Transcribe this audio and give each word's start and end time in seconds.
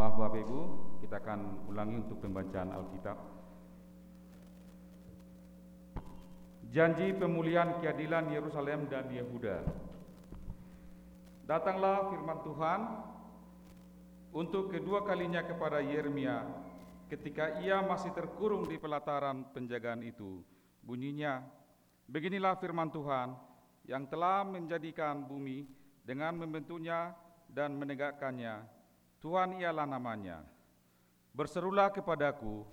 maaf 0.00 0.16
Bapak 0.16 0.48
Ibu, 0.48 0.60
kita 1.04 1.20
akan 1.20 1.68
ulangi 1.68 2.00
untuk 2.00 2.24
pembacaan 2.24 2.72
Alkitab. 2.72 3.20
Janji 6.72 7.12
pemulihan 7.12 7.76
keadilan 7.84 8.32
Yerusalem 8.32 8.88
dan 8.88 9.12
Yehuda. 9.12 9.60
Datanglah 11.44 12.08
firman 12.08 12.40
Tuhan 12.40 12.80
untuk 14.32 14.72
kedua 14.72 15.04
kalinya 15.04 15.44
kepada 15.44 15.84
Yeremia 15.84 16.48
ketika 17.12 17.60
ia 17.60 17.84
masih 17.84 18.16
terkurung 18.16 18.72
di 18.72 18.80
pelataran 18.80 19.52
penjagaan 19.52 20.00
itu. 20.00 20.40
Bunyinya, 20.80 21.44
beginilah 22.08 22.56
firman 22.56 22.88
Tuhan 22.88 23.36
yang 23.84 24.08
telah 24.08 24.48
menjadikan 24.48 25.28
bumi 25.28 25.68
dengan 26.08 26.40
membentuknya 26.40 27.12
dan 27.52 27.76
menegakkannya 27.76 28.79
Tuhan 29.20 29.60
ialah 29.60 29.84
namanya. 29.84 30.40
Berserulah 31.36 31.92
kepadaku, 31.92 32.64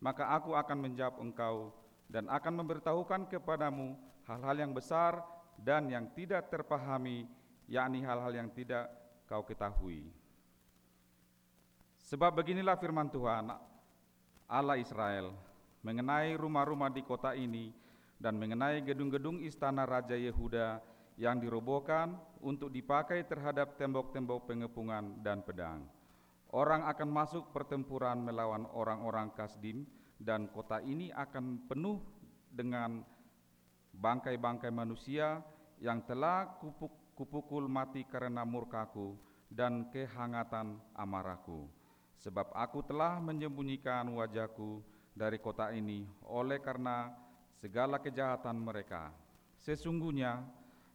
maka 0.00 0.32
aku 0.34 0.56
akan 0.56 0.78
menjawab 0.88 1.20
engkau 1.20 1.70
dan 2.08 2.26
akan 2.26 2.64
memberitahukan 2.64 3.30
kepadamu 3.30 3.94
hal-hal 4.26 4.56
yang 4.56 4.72
besar 4.74 5.22
dan 5.60 5.86
yang 5.86 6.10
tidak 6.16 6.50
terpahami, 6.50 7.28
yakni 7.70 8.02
hal-hal 8.02 8.32
yang 8.32 8.48
tidak 8.50 8.90
kau 9.28 9.44
ketahui. 9.46 10.10
Sebab 12.02 12.34
beginilah 12.42 12.74
firman 12.80 13.06
Tuhan, 13.08 13.54
Allah 14.50 14.76
Israel, 14.76 15.32
mengenai 15.86 16.34
rumah-rumah 16.34 16.90
di 16.90 17.06
kota 17.06 17.32
ini 17.32 17.70
dan 18.18 18.36
mengenai 18.36 18.82
gedung-gedung 18.82 19.40
istana 19.40 19.86
Raja 19.86 20.18
Yehuda 20.18 20.82
yang 21.20 21.40
dirobohkan 21.40 22.16
untuk 22.40 22.72
dipakai 22.72 23.24
terhadap 23.28 23.76
tembok-tembok 23.76 24.48
pengepungan 24.48 25.20
dan 25.20 25.44
pedang. 25.44 25.84
Orang 26.52 26.84
akan 26.84 27.08
masuk 27.08 27.48
pertempuran 27.52 28.20
melawan 28.20 28.68
orang-orang 28.76 29.32
Kasdim 29.32 29.88
dan 30.20 30.52
kota 30.52 30.84
ini 30.84 31.08
akan 31.12 31.64
penuh 31.64 31.96
dengan 32.52 33.00
bangkai-bangkai 33.96 34.68
manusia 34.68 35.40
yang 35.80 36.04
telah 36.04 36.60
kupuk, 36.60 36.92
kupukul 37.16 37.68
mati 37.68 38.04
karena 38.04 38.44
murkaku 38.44 39.16
dan 39.48 39.88
kehangatan 39.88 40.76
amarahku. 40.92 41.68
Sebab 42.20 42.54
aku 42.54 42.84
telah 42.86 43.18
menyembunyikan 43.18 44.06
wajahku 44.12 44.84
dari 45.12 45.40
kota 45.42 45.74
ini 45.74 46.06
oleh 46.28 46.60
karena 46.62 47.12
segala 47.58 47.98
kejahatan 47.98 48.56
mereka. 48.60 49.10
Sesungguhnya 49.58 50.42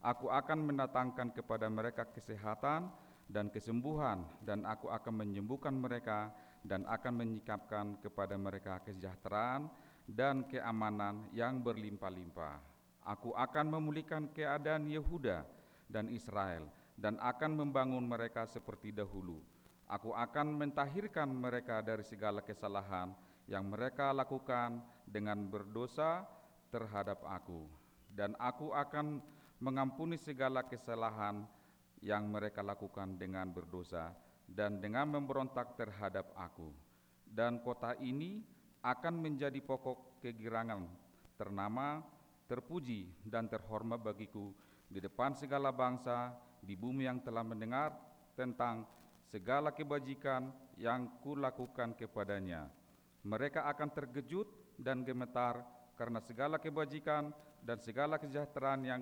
Aku 0.06 0.30
akan 0.30 0.72
mendatangkan 0.72 1.34
kepada 1.34 1.66
mereka 1.68 2.06
kesehatan 2.06 2.90
dan 3.28 3.50
kesembuhan, 3.52 4.24
dan 4.46 4.64
aku 4.64 4.88
akan 4.88 5.26
menyembuhkan 5.26 5.76
mereka 5.76 6.32
dan 6.64 6.88
akan 6.88 7.14
menyikapkan 7.24 8.00
kepada 8.00 8.36
mereka 8.40 8.80
kesejahteraan 8.84 9.68
dan 10.08 10.48
keamanan 10.48 11.28
yang 11.36 11.60
berlimpah-limpah. 11.60 12.60
Aku 13.08 13.36
akan 13.36 13.72
memulihkan 13.72 14.32
keadaan 14.32 14.88
Yehuda 14.88 15.44
dan 15.88 16.12
Israel, 16.12 16.68
dan 17.00 17.20
akan 17.20 17.56
membangun 17.56 18.04
mereka 18.04 18.48
seperti 18.48 18.92
dahulu. 18.92 19.40
Aku 19.88 20.12
akan 20.12 20.60
mentahirkan 20.60 21.32
mereka 21.32 21.80
dari 21.80 22.04
segala 22.04 22.44
kesalahan 22.44 23.16
yang 23.48 23.64
mereka 23.64 24.12
lakukan 24.12 24.84
dengan 25.08 25.48
berdosa 25.48 26.28
terhadap 26.68 27.24
aku, 27.24 27.64
dan 28.12 28.36
aku 28.36 28.76
akan 28.76 29.24
mengampuni 29.58 30.18
segala 30.22 30.66
kesalahan 30.66 31.46
yang 32.02 32.30
mereka 32.30 32.62
lakukan 32.62 33.18
dengan 33.18 33.50
berdosa 33.50 34.14
dan 34.46 34.78
dengan 34.78 35.10
memberontak 35.10 35.74
terhadap 35.76 36.30
aku. 36.38 36.70
Dan 37.28 37.60
kota 37.60 37.98
ini 38.00 38.40
akan 38.86 39.20
menjadi 39.20 39.60
pokok 39.60 40.24
kegirangan 40.24 40.88
ternama, 41.36 42.00
terpuji 42.48 43.12
dan 43.28 43.52
terhormat 43.52 44.00
bagiku 44.00 44.54
di 44.88 45.04
depan 45.04 45.36
segala 45.36 45.76
bangsa 45.76 46.32
di 46.64 46.80
bumi 46.80 47.06
yang 47.06 47.20
telah 47.20 47.44
mendengar 47.44 47.92
tentang 48.38 48.88
segala 49.28 49.76
kebajikan 49.76 50.48
yang 50.80 51.20
kulakukan 51.20 51.98
kepadanya. 51.98 52.72
Mereka 53.28 53.68
akan 53.68 53.90
terkejut 53.92 54.48
dan 54.80 55.04
gemetar 55.04 55.66
karena 56.00 56.24
segala 56.24 56.62
kebajikan 56.62 57.34
dan 57.60 57.82
segala 57.84 58.16
kesejahteraan 58.16 58.82
yang 58.86 59.02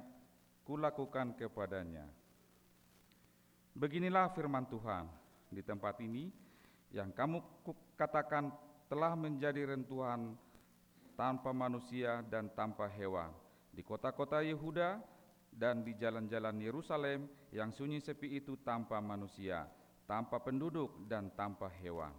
kulakukan 0.66 1.38
kepadanya. 1.38 2.10
Beginilah 3.78 4.34
firman 4.34 4.66
Tuhan 4.66 5.06
di 5.54 5.62
tempat 5.62 6.02
ini 6.02 6.34
yang 6.90 7.14
kamu 7.14 7.40
katakan 7.94 8.50
telah 8.90 9.14
menjadi 9.14 9.78
rentuhan 9.78 10.34
tanpa 11.14 11.54
manusia 11.54 12.26
dan 12.28 12.50
tanpa 12.52 12.90
hewan 12.90 13.30
di 13.72 13.84
kota-kota 13.86 14.42
Yehuda 14.42 15.00
dan 15.52 15.84
di 15.84 15.96
jalan-jalan 15.96 16.60
Yerusalem 16.60 17.28
yang 17.52 17.72
sunyi 17.72 18.04
sepi 18.04 18.40
itu 18.40 18.60
tanpa 18.64 19.00
manusia, 19.00 19.68
tanpa 20.08 20.40
penduduk 20.44 21.08
dan 21.08 21.32
tanpa 21.36 21.72
hewan. 21.80 22.12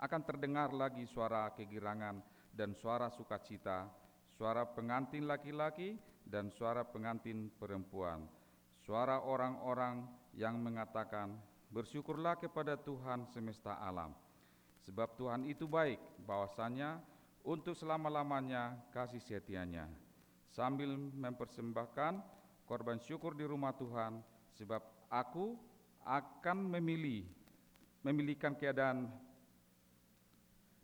Akan 0.00 0.24
terdengar 0.24 0.72
lagi 0.72 1.04
suara 1.04 1.52
kegirangan 1.52 2.24
dan 2.56 2.72
suara 2.72 3.12
sukacita, 3.12 3.88
suara 4.36 4.64
pengantin 4.64 5.28
laki-laki 5.28 6.00
dan 6.26 6.52
suara 6.54 6.86
pengantin 6.86 7.50
perempuan, 7.58 8.24
suara 8.82 9.22
orang-orang 9.22 10.06
yang 10.36 10.58
mengatakan, 10.58 11.36
"Bersyukurlah 11.70 12.38
kepada 12.38 12.78
Tuhan 12.78 13.28
semesta 13.30 13.78
alam, 13.78 14.14
sebab 14.82 15.14
Tuhan 15.18 15.46
itu 15.46 15.66
baik, 15.66 15.98
bahwasanya 16.24 17.00
untuk 17.44 17.74
selama-lamanya 17.78 18.78
kasih 18.90 19.22
setianya." 19.22 19.86
Sambil 20.50 20.98
mempersembahkan 20.98 22.18
korban 22.66 22.98
syukur 22.98 23.38
di 23.38 23.46
rumah 23.46 23.70
Tuhan, 23.74 24.18
sebab 24.58 24.82
aku 25.10 25.54
akan 26.06 26.58
memilih 26.78 27.26
memilihkan 28.00 28.56
keadaan 28.56 29.12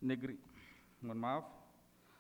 negeri 0.05 0.37
mohon 1.01 1.17
maaf 1.17 1.56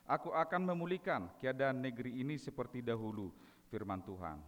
Aku 0.06 0.30
akan 0.30 0.70
memulihkan 0.70 1.26
keadaan 1.42 1.82
negeri 1.82 2.22
ini 2.22 2.38
seperti 2.38 2.78
dahulu, 2.78 3.34
firman 3.66 3.98
Tuhan. 4.06 4.38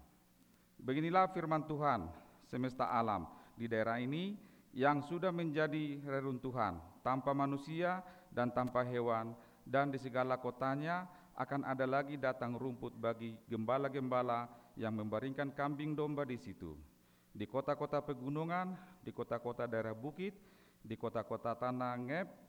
Beginilah 0.78 1.26
firman 1.34 1.66
Tuhan, 1.66 2.06
semesta 2.46 2.86
alam 2.86 3.26
di 3.58 3.66
daerah 3.66 3.98
ini 3.98 4.38
yang 4.70 5.02
sudah 5.02 5.34
menjadi 5.34 5.98
reruntuhan, 6.06 6.78
tanpa 7.02 7.34
manusia 7.34 8.06
dan 8.30 8.54
tanpa 8.54 8.86
hewan, 8.86 9.34
dan 9.66 9.90
di 9.90 9.98
segala 9.98 10.38
kotanya 10.38 11.10
akan 11.34 11.66
ada 11.66 11.90
lagi 11.90 12.14
datang 12.14 12.54
rumput 12.54 12.94
bagi 12.94 13.34
gembala-gembala 13.50 14.46
yang 14.78 14.94
membaringkan 14.94 15.50
kambing 15.58 15.98
domba 15.98 16.22
di 16.22 16.38
situ. 16.38 16.78
Di 17.34 17.50
kota-kota 17.50 17.98
pegunungan, 17.98 18.78
di 19.02 19.10
kota-kota 19.10 19.66
daerah 19.66 19.94
bukit, 19.94 20.38
di 20.78 20.94
kota-kota 20.94 21.58
tanah 21.58 21.98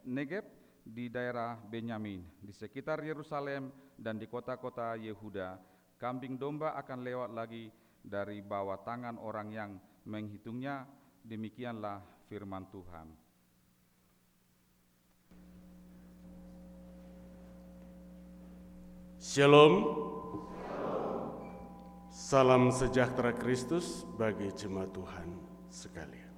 Negeb, 0.05 0.45
di 0.89 1.05
daerah 1.07 1.53
Benyamin, 1.55 2.25
di 2.41 2.49
sekitar 2.49 3.05
Yerusalem 3.05 3.69
dan 3.93 4.17
di 4.17 4.25
kota-kota 4.25 4.97
Yehuda, 4.97 5.61
kambing 6.01 6.35
domba 6.35 6.73
akan 6.81 7.05
lewat 7.05 7.29
lagi 7.37 7.69
dari 8.01 8.41
bawah 8.41 8.81
tangan 8.81 9.21
orang 9.21 9.49
yang 9.53 9.71
menghitungnya. 10.09 10.89
Demikianlah 11.21 12.01
firman 12.25 12.65
Tuhan. 12.73 13.07
Shalom. 19.19 19.73
Salam 22.09 22.73
sejahtera 22.73 23.35
Kristus 23.35 24.07
bagi 24.17 24.49
jemaat 24.55 24.89
Tuhan 24.95 25.27
sekalian. 25.69 26.28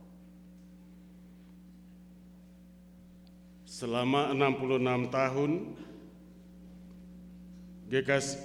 Selama 3.81 4.29
66 4.29 5.09
tahun, 5.09 5.51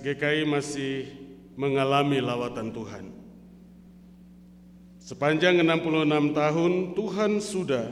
GKI 0.01 0.49
masih 0.49 1.13
mengalami 1.61 2.25
lawatan 2.25 2.73
Tuhan. 2.73 3.13
Sepanjang 4.97 5.61
66 5.61 6.33
tahun, 6.33 6.73
Tuhan 6.97 7.33
sudah 7.45 7.85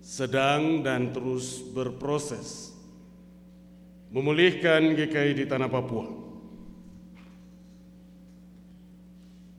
sedang 0.00 0.80
dan 0.80 1.12
terus 1.12 1.60
berproses 1.76 2.72
memulihkan 4.08 4.96
GKI 4.96 5.36
di 5.36 5.44
tanah 5.44 5.68
Papua. 5.68 6.08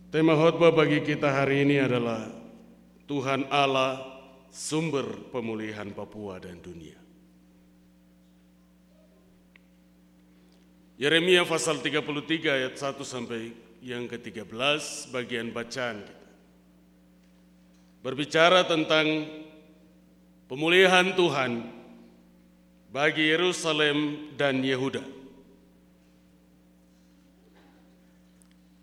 Tema 0.10 0.34
khotbah 0.34 0.74
bagi 0.74 1.06
kita 1.06 1.30
hari 1.30 1.62
ini 1.62 1.78
adalah 1.78 2.26
Tuhan 3.06 3.46
Allah 3.54 4.17
sumber 4.58 5.06
pemulihan 5.30 5.86
Papua 5.94 6.42
dan 6.42 6.58
dunia. 6.58 6.98
Yeremia 10.98 11.46
pasal 11.46 11.78
33 11.78 12.02
ayat 12.58 12.74
1 12.74 12.98
sampai 13.06 13.54
yang 13.86 14.10
ke-13 14.10 15.14
bagian 15.14 15.54
bacaan 15.54 16.02
kita. 16.02 16.26
Berbicara 18.02 18.66
tentang 18.66 19.30
pemulihan 20.50 21.14
Tuhan 21.14 21.70
bagi 22.90 23.30
Yerusalem 23.30 24.34
dan 24.34 24.66
Yehuda. 24.66 25.06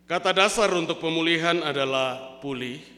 Kata 0.06 0.30
dasar 0.30 0.70
untuk 0.70 1.02
pemulihan 1.02 1.66
adalah 1.66 2.38
pulih, 2.38 2.93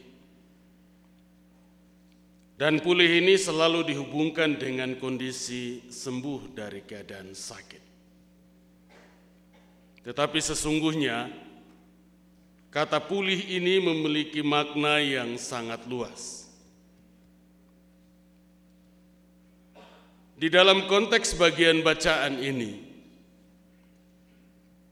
dan 2.57 2.81
pulih 2.81 3.21
ini 3.21 3.37
selalu 3.37 3.93
dihubungkan 3.93 4.57
dengan 4.57 4.97
kondisi 4.97 5.85
sembuh 5.93 6.57
dari 6.57 6.81
keadaan 6.81 7.37
sakit. 7.37 7.83
Tetapi 10.01 10.39
sesungguhnya 10.41 11.29
kata 12.73 12.97
pulih 13.05 13.37
ini 13.37 13.77
memiliki 13.77 14.41
makna 14.41 14.97
yang 14.97 15.37
sangat 15.37 15.85
luas. 15.85 16.49
Di 20.37 20.49
dalam 20.49 20.89
konteks 20.89 21.37
bagian 21.37 21.85
bacaan 21.85 22.41
ini, 22.41 22.77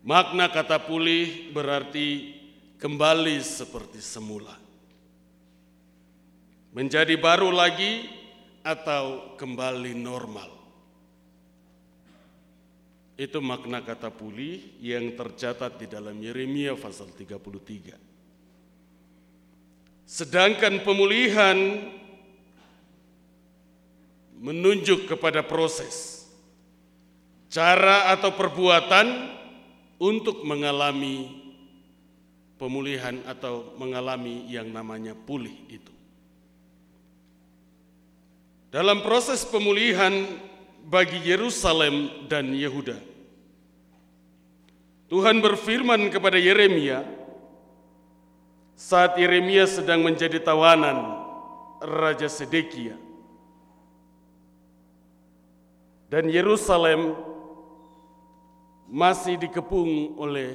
makna 0.06 0.54
kata 0.54 0.86
pulih 0.86 1.50
berarti 1.50 2.34
kembali 2.78 3.42
seperti 3.42 4.02
semula. 4.02 4.65
Menjadi 6.76 7.16
baru 7.16 7.56
lagi 7.56 8.04
atau 8.60 9.32
kembali 9.40 9.96
normal. 9.96 10.52
Itu 13.16 13.40
makna 13.40 13.80
kata 13.80 14.12
pulih 14.12 14.76
yang 14.84 15.16
tercatat 15.16 15.80
di 15.80 15.88
dalam 15.88 16.20
Yeremia 16.20 16.76
pasal 16.76 17.16
33. 17.16 17.96
Sedangkan 20.04 20.84
pemulihan 20.84 21.56
menunjuk 24.36 25.08
kepada 25.08 25.48
proses, 25.48 26.28
cara 27.48 28.12
atau 28.12 28.36
perbuatan 28.36 29.32
untuk 29.96 30.44
mengalami 30.44 31.40
pemulihan 32.60 33.16
atau 33.24 33.72
mengalami 33.80 34.44
yang 34.52 34.68
namanya 34.76 35.16
pulih 35.16 35.56
itu. 35.72 35.95
Dalam 38.76 39.08
proses 39.08 39.48
pemulihan 39.48 40.28
bagi 40.84 41.24
Yerusalem 41.24 42.28
dan 42.28 42.52
Yehuda. 42.52 43.00
Tuhan 45.08 45.40
berfirman 45.40 46.12
kepada 46.12 46.36
Yeremia 46.36 47.08
saat 48.76 49.16
Yeremia 49.16 49.64
sedang 49.64 50.04
menjadi 50.04 50.44
tawanan 50.44 51.24
Raja 51.80 52.28
Sedekia. 52.28 53.00
Dan 56.12 56.28
Yerusalem 56.28 57.16
masih 58.92 59.40
dikepung 59.40 60.20
oleh 60.20 60.52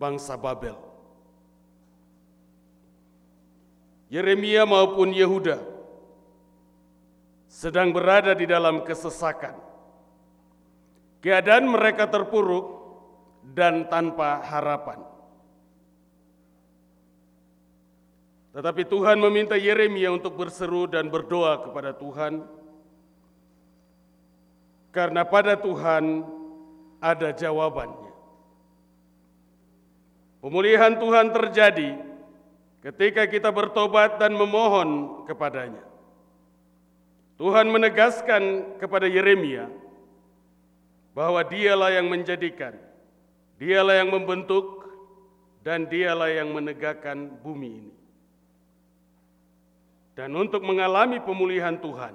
bangsa 0.00 0.32
Babel. 0.40 0.80
Yeremia 4.08 4.64
maupun 4.64 5.12
Yehuda 5.12 5.73
sedang 7.54 7.94
berada 7.94 8.34
di 8.34 8.50
dalam 8.50 8.82
kesesakan. 8.82 9.54
Keadaan 11.22 11.70
mereka 11.70 12.10
terpuruk 12.10 12.82
dan 13.54 13.86
tanpa 13.86 14.42
harapan. 14.42 14.98
Tetapi 18.58 18.82
Tuhan 18.90 19.22
meminta 19.22 19.54
Yeremia 19.54 20.10
untuk 20.10 20.34
berseru 20.34 20.90
dan 20.90 21.06
berdoa 21.10 21.62
kepada 21.62 21.94
Tuhan, 21.94 22.42
karena 24.90 25.22
pada 25.26 25.54
Tuhan 25.58 26.26
ada 26.98 27.34
jawabannya. 27.34 28.12
Pemulihan 30.42 30.94
Tuhan 30.98 31.34
terjadi 31.34 31.98
ketika 32.84 33.26
kita 33.26 33.48
bertobat 33.50 34.20
dan 34.22 34.36
memohon 34.36 35.22
kepadanya. 35.24 35.93
Tuhan 37.34 37.66
menegaskan 37.66 38.76
kepada 38.78 39.10
Yeremia 39.10 39.66
bahwa 41.14 41.42
dialah 41.42 41.90
yang 41.94 42.06
menjadikan, 42.06 42.78
dialah 43.58 44.02
yang 44.02 44.10
membentuk, 44.14 44.86
dan 45.64 45.88
dialah 45.88 46.28
yang 46.30 46.52
menegakkan 46.52 47.40
bumi 47.40 47.70
ini. 47.82 47.94
Dan 50.14 50.30
untuk 50.38 50.62
mengalami 50.62 51.18
pemulihan 51.18 51.74
Tuhan, 51.74 52.14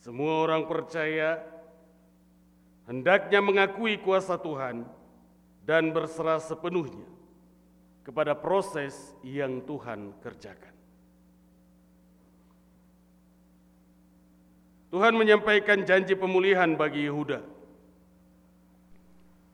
semua 0.00 0.48
orang 0.48 0.64
percaya 0.64 1.44
hendaknya 2.88 3.40
mengakui 3.44 4.00
kuasa 4.00 4.40
Tuhan 4.40 4.88
dan 5.64 5.92
berserah 5.92 6.40
sepenuhnya 6.40 7.08
kepada 8.04 8.36
proses 8.36 9.16
yang 9.24 9.64
Tuhan 9.64 10.12
kerjakan. 10.20 10.73
Tuhan 14.94 15.18
menyampaikan 15.18 15.82
janji 15.82 16.14
pemulihan 16.14 16.70
bagi 16.78 17.10
Yehuda. 17.10 17.42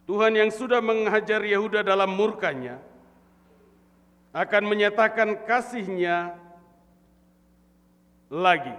Tuhan 0.04 0.36
yang 0.36 0.52
sudah 0.52 0.84
menghajar 0.84 1.40
Yehuda 1.40 1.80
dalam 1.80 2.12
murkanya 2.12 2.76
akan 4.36 4.68
menyatakan 4.68 5.40
kasihnya 5.48 6.36
lagi. 8.28 8.76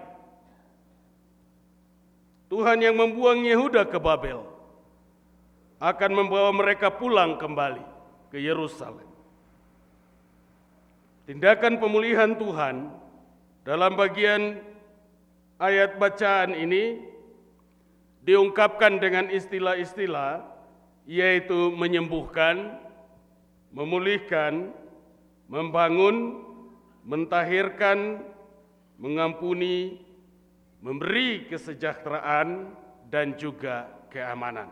Tuhan 2.54 2.78
yang 2.78 2.94
membuang 2.94 3.42
Yehuda 3.42 3.90
ke 3.90 3.98
Babel 3.98 4.46
akan 5.82 6.12
membawa 6.14 6.54
mereka 6.54 6.94
pulang 6.94 7.42
kembali 7.42 7.82
ke 8.30 8.38
Yerusalem. 8.38 9.10
Tindakan 11.26 11.82
pemulihan 11.82 12.38
Tuhan 12.38 12.94
dalam 13.66 13.98
bagian 13.98 14.70
ayat 15.62 16.02
bacaan 16.02 16.58
ini 16.58 17.06
diungkapkan 18.26 18.98
dengan 18.98 19.30
istilah-istilah 19.30 20.42
yaitu 21.06 21.70
menyembuhkan, 21.78 22.82
memulihkan, 23.70 24.74
membangun, 25.46 26.42
mentahirkan, 27.06 28.26
mengampuni, 28.98 30.02
memberi 30.82 31.46
kesejahteraan 31.46 32.74
dan 33.14 33.38
juga 33.38 33.86
keamanan. 34.10 34.70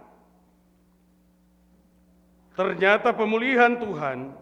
Ternyata 2.57 3.13
pemulihan 3.13 3.77
Tuhan 3.77 4.33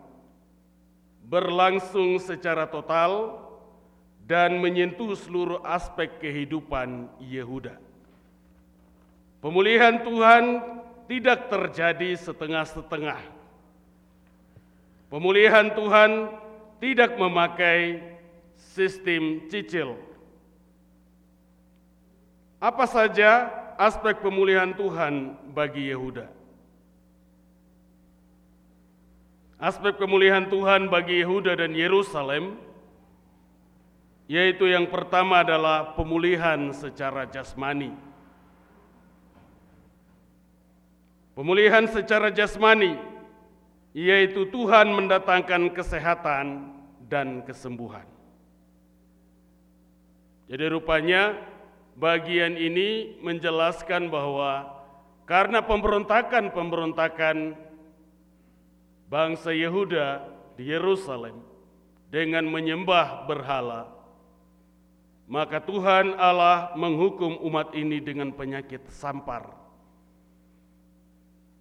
berlangsung 1.27 2.18
secara 2.24 2.66
total 2.68 3.47
dan 4.27 4.60
menyentuh 4.60 5.15
seluruh 5.15 5.63
aspek 5.63 6.19
kehidupan 6.19 7.07
Yehuda. 7.24 7.79
Pemulihan 9.39 10.03
Tuhan 10.03 10.43
tidak 11.07 11.48
terjadi 11.48 12.12
setengah-setengah. 12.19 13.24
Pemulihan 15.07 15.72
Tuhan 15.72 16.36
tidak 16.84 17.15
memakai 17.15 18.03
sistem 18.60 19.48
cicil. 19.48 19.96
Apa 22.60 22.84
saja 22.84 23.48
aspek 23.79 24.19
pemulihan 24.19 24.75
Tuhan 24.75 25.39
bagi 25.55 25.88
Yehuda? 25.88 26.27
Aspek 29.57 29.96
pemulihan 29.96 30.46
Tuhan 30.51 30.91
bagi 30.91 31.24
Yehuda 31.24 31.55
dan 31.55 31.72
Yerusalem 31.72 32.60
yaitu 34.27 34.67
yang 34.67 34.91
pertama 34.91 35.41
adalah 35.41 35.96
pemulihan 35.96 36.75
secara 36.75 37.24
jasmani. 37.27 37.96
Pemulihan 41.31 41.88
secara 41.88 42.27
jasmani 42.27 43.00
yaitu 43.96 44.46
Tuhan 44.51 44.93
mendatangkan 44.93 45.74
kesehatan 45.74 46.75
dan 47.07 47.41
kesembuhan. 47.48 48.05
Jadi 50.48 50.65
rupanya 50.69 51.36
bagian 51.98 52.55
ini 52.55 53.19
menjelaskan 53.25 54.07
bahwa 54.13 54.69
karena 55.27 55.60
pemberontakan-pemberontakan 55.65 57.57
bangsa 59.12 59.51
Yehuda 59.51 60.24
di 60.55 60.72
Yerusalem 60.72 61.43
dengan 62.07 62.48
menyembah 62.48 63.27
berhala, 63.27 63.97
maka 65.27 65.60
Tuhan 65.60 66.15
Allah 66.15 66.72
menghukum 66.79 67.36
umat 67.51 67.75
ini 67.75 68.00
dengan 68.00 68.31
penyakit 68.31 68.88
sampar. 68.88 69.51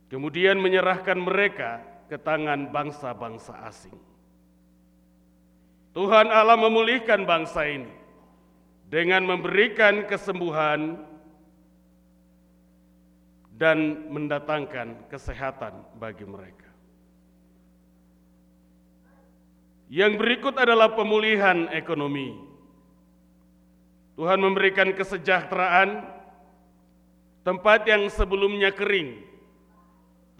Kemudian 0.06 0.62
menyerahkan 0.62 1.18
mereka 1.18 1.82
ke 2.06 2.14
tangan 2.14 2.70
bangsa-bangsa 2.70 3.58
asing. 3.66 3.99
Tuhan 5.90 6.30
Allah 6.30 6.54
memulihkan 6.54 7.26
bangsa 7.26 7.66
ini 7.66 7.90
dengan 8.87 9.26
memberikan 9.26 10.06
kesembuhan 10.06 11.02
dan 13.56 14.06
mendatangkan 14.14 15.11
kesehatan 15.11 15.75
bagi 15.99 16.23
mereka. 16.23 16.70
Yang 19.90 20.12
berikut 20.23 20.54
adalah 20.54 20.94
pemulihan 20.94 21.66
ekonomi. 21.75 22.46
Tuhan 24.16 24.40
memberikan 24.40 24.96
kesejahteraan 24.96 26.00
tempat 27.44 27.85
yang 27.85 28.08
sebelumnya 28.08 28.73
kering, 28.73 29.20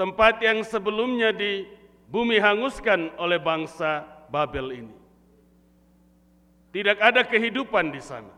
tempat 0.01 0.41
yang 0.41 0.65
sebelumnya 0.65 1.31
di 1.31 1.69
bumi 2.09 2.41
hanguskan 2.41 3.13
oleh 3.21 3.37
bangsa 3.37 4.03
Babel 4.33 4.73
ini. 4.73 4.97
Tidak 6.73 6.99
ada 6.99 7.23
kehidupan 7.23 7.93
di 7.93 8.01
sana. 8.01 8.33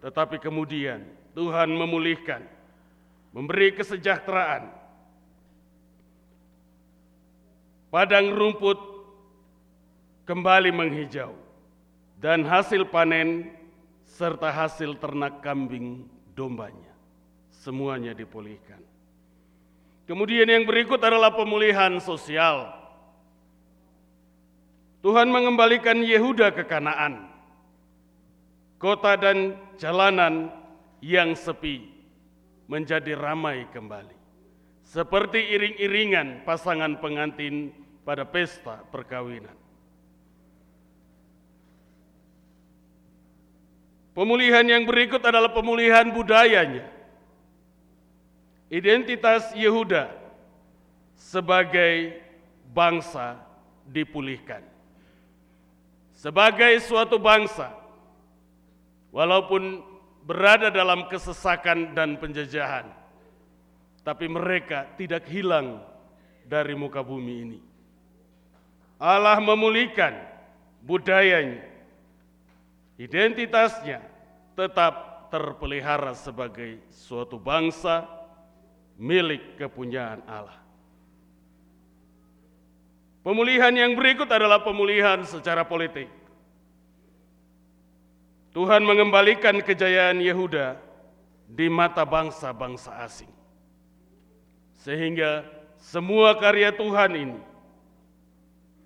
Tetapi 0.00 0.40
kemudian 0.40 1.04
Tuhan 1.36 1.68
memulihkan, 1.68 2.44
memberi 3.36 3.76
kesejahteraan. 3.76 4.70
Padang 7.88 8.36
rumput 8.36 8.76
kembali 10.28 10.70
menghijau 10.72 11.32
dan 12.20 12.44
hasil 12.44 12.84
panen 12.92 13.57
serta 14.18 14.50
hasil 14.50 14.98
ternak 14.98 15.38
kambing 15.46 16.02
dombanya 16.34 16.90
semuanya 17.54 18.10
dipulihkan. 18.18 18.82
Kemudian 20.10 20.50
yang 20.50 20.66
berikut 20.66 20.98
adalah 20.98 21.30
pemulihan 21.30 22.02
sosial. 22.02 22.74
Tuhan 24.98 25.30
mengembalikan 25.30 26.02
Yehuda 26.02 26.50
ke 26.50 26.66
Kanaan 26.66 27.30
kota 28.82 29.14
dan 29.14 29.54
jalanan 29.78 30.50
yang 30.98 31.38
sepi 31.38 31.86
menjadi 32.66 33.14
ramai 33.14 33.70
kembali. 33.70 34.18
Seperti 34.82 35.52
iring-iringan 35.54 36.42
pasangan 36.48 36.98
pengantin 36.98 37.70
pada 38.02 38.24
pesta 38.24 38.82
perkawinan. 38.88 39.67
Pemulihan 44.18 44.66
yang 44.66 44.82
berikut 44.82 45.22
adalah 45.22 45.54
pemulihan 45.54 46.10
budayanya. 46.10 46.82
Identitas 48.66 49.54
Yehuda 49.54 50.10
sebagai 51.14 52.18
bangsa 52.74 53.38
dipulihkan. 53.86 54.66
Sebagai 56.18 56.82
suatu 56.82 57.22
bangsa 57.22 57.70
walaupun 59.14 59.86
berada 60.26 60.66
dalam 60.66 61.06
kesesakan 61.06 61.94
dan 61.94 62.18
penjajahan, 62.18 62.90
tapi 64.02 64.26
mereka 64.26 64.90
tidak 64.98 65.30
hilang 65.30 65.78
dari 66.42 66.74
muka 66.74 67.06
bumi 67.06 67.34
ini. 67.38 67.60
Allah 68.98 69.38
memulihkan 69.38 70.10
budayanya, 70.82 71.77
identitasnya 72.98 74.02
tetap 74.58 75.30
terpelihara 75.30 76.12
sebagai 76.18 76.82
suatu 76.90 77.38
bangsa 77.38 78.04
milik 78.98 79.54
kepunyaan 79.54 80.18
Allah. 80.26 80.58
Pemulihan 83.22 83.70
yang 83.70 83.94
berikut 83.94 84.26
adalah 84.26 84.58
pemulihan 84.66 85.22
secara 85.22 85.62
politik. 85.62 86.10
Tuhan 88.50 88.82
mengembalikan 88.82 89.62
kejayaan 89.62 90.18
Yehuda 90.18 90.80
di 91.46 91.70
mata 91.70 92.02
bangsa-bangsa 92.02 92.98
asing. 93.04 93.30
Sehingga 94.82 95.46
semua 95.78 96.34
karya 96.40 96.74
Tuhan 96.74 97.12
ini 97.14 97.40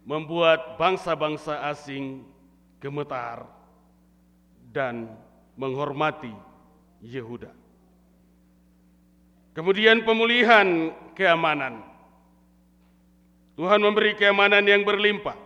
membuat 0.02 0.74
bangsa-bangsa 0.76 1.62
asing 1.70 2.26
gemetar 2.82 3.61
dan 4.72 5.12
menghormati 5.54 6.32
Yehuda. 7.04 7.52
Kemudian 9.52 10.02
pemulihan 10.08 10.90
keamanan. 11.12 11.84
Tuhan 13.52 13.84
memberi 13.84 14.16
keamanan 14.16 14.64
yang 14.64 14.80
berlimpah 14.80 15.36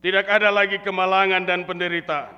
tidak 0.00 0.26
ada 0.32 0.48
lagi 0.48 0.80
kemalangan 0.80 1.44
dan 1.44 1.68
penderitaan. 1.68 2.32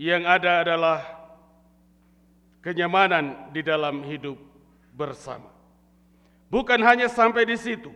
Yang 0.00 0.22
ada 0.24 0.52
adalah 0.64 0.98
kenyamanan 2.64 3.52
di 3.52 3.60
dalam 3.60 4.00
hidup 4.04 4.40
bersama. 4.96 5.52
Bukan 6.48 6.80
hanya 6.80 7.12
sampai 7.12 7.44
di 7.44 7.56
situ. 7.60 7.92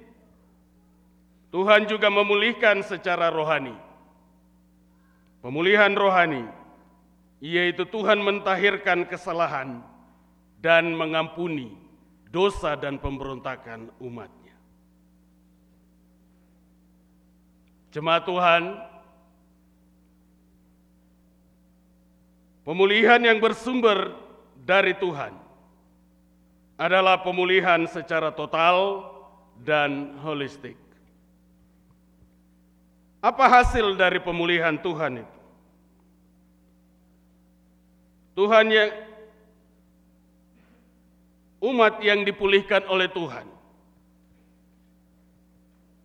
Tuhan 1.48 1.88
juga 1.88 2.12
memulihkan 2.12 2.84
secara 2.84 3.32
rohani. 3.32 3.74
Pemulihan 5.40 5.92
rohani 5.96 6.44
yaitu 7.40 7.88
Tuhan 7.88 8.20
mentahirkan 8.20 9.08
kesalahan 9.08 9.80
dan 10.60 10.92
mengampuni 10.92 11.72
dosa 12.28 12.76
dan 12.76 13.00
pemberontakan 13.00 13.88
umat. 14.04 14.28
Jemaat 17.90 18.22
Tuhan, 18.22 18.62
pemulihan 22.62 23.18
yang 23.18 23.42
bersumber 23.42 24.14
dari 24.62 24.94
Tuhan 24.94 25.34
adalah 26.78 27.18
pemulihan 27.26 27.82
secara 27.90 28.30
total 28.30 29.10
dan 29.58 30.22
holistik. 30.22 30.78
Apa 33.20 33.44
hasil 33.60 34.00
dari 34.00 34.16
pemulihan 34.16 34.80
Tuhan 34.80 35.20
itu? 35.20 35.36
Tuhan 38.40 38.66
yang 38.72 38.90
umat 41.60 42.00
yang 42.00 42.24
dipulihkan 42.24 42.88
oleh 42.88 43.12
Tuhan 43.12 43.44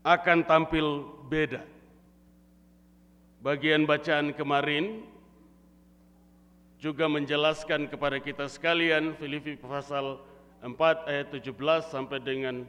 akan 0.04 0.40
tampil 0.44 1.08
beda 1.32 1.64
Bagian 3.46 3.86
bacaan 3.86 4.34
kemarin 4.34 5.06
juga 6.82 7.06
menjelaskan 7.06 7.86
kepada 7.86 8.18
kita 8.18 8.50
sekalian 8.50 9.14
Filipi 9.22 9.54
pasal 9.54 10.18
4 10.66 10.74
ayat 11.06 11.30
17 11.30 11.54
sampai 11.86 12.18
dengan 12.26 12.66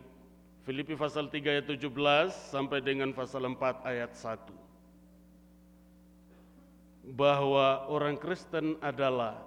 Filipi 0.67 0.99
pasal 0.99 1.31
3 1.31 1.47
ayat 1.47 1.71
17 1.71 1.95
sampai 2.51 2.83
dengan 2.83 3.15
pasal 3.15 3.47
4 3.47 3.87
ayat 3.87 4.11
1 4.19 7.15
bahwa 7.15 7.87
orang 7.87 8.19
Kristen 8.19 8.75
adalah 8.83 9.47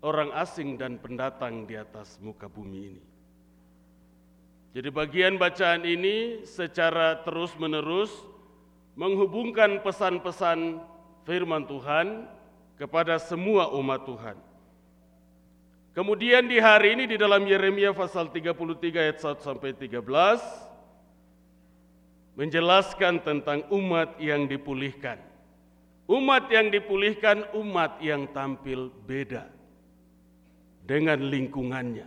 orang 0.00 0.32
asing 0.32 0.80
dan 0.80 0.96
pendatang 0.96 1.68
di 1.68 1.76
atas 1.76 2.16
muka 2.24 2.48
bumi 2.48 2.80
ini. 2.88 3.04
Jadi 4.72 4.88
bagian 4.88 5.36
bacaan 5.36 5.84
ini 5.84 6.40
secara 6.48 7.20
terus-menerus 7.20 8.08
menghubungkan 8.96 9.84
pesan-pesan 9.84 10.80
firman 11.28 11.68
Tuhan 11.68 12.24
kepada 12.80 13.20
semua 13.20 13.68
umat 13.76 14.08
Tuhan. 14.08 14.47
Kemudian 15.98 16.46
di 16.46 16.62
hari 16.62 16.94
ini 16.94 17.10
di 17.10 17.18
dalam 17.18 17.42
Yeremia 17.42 17.90
pasal 17.90 18.30
33 18.30 18.54
ayat 19.02 19.18
1 19.18 19.42
sampai 19.42 19.74
13 19.74 19.98
menjelaskan 22.38 23.18
tentang 23.26 23.66
umat 23.74 24.14
yang 24.22 24.46
dipulihkan. 24.46 25.18
Umat 26.06 26.46
yang 26.54 26.70
dipulihkan 26.70 27.50
umat 27.50 27.98
yang 27.98 28.30
tampil 28.30 28.94
beda 29.10 29.50
dengan 30.86 31.18
lingkungannya. 31.18 32.06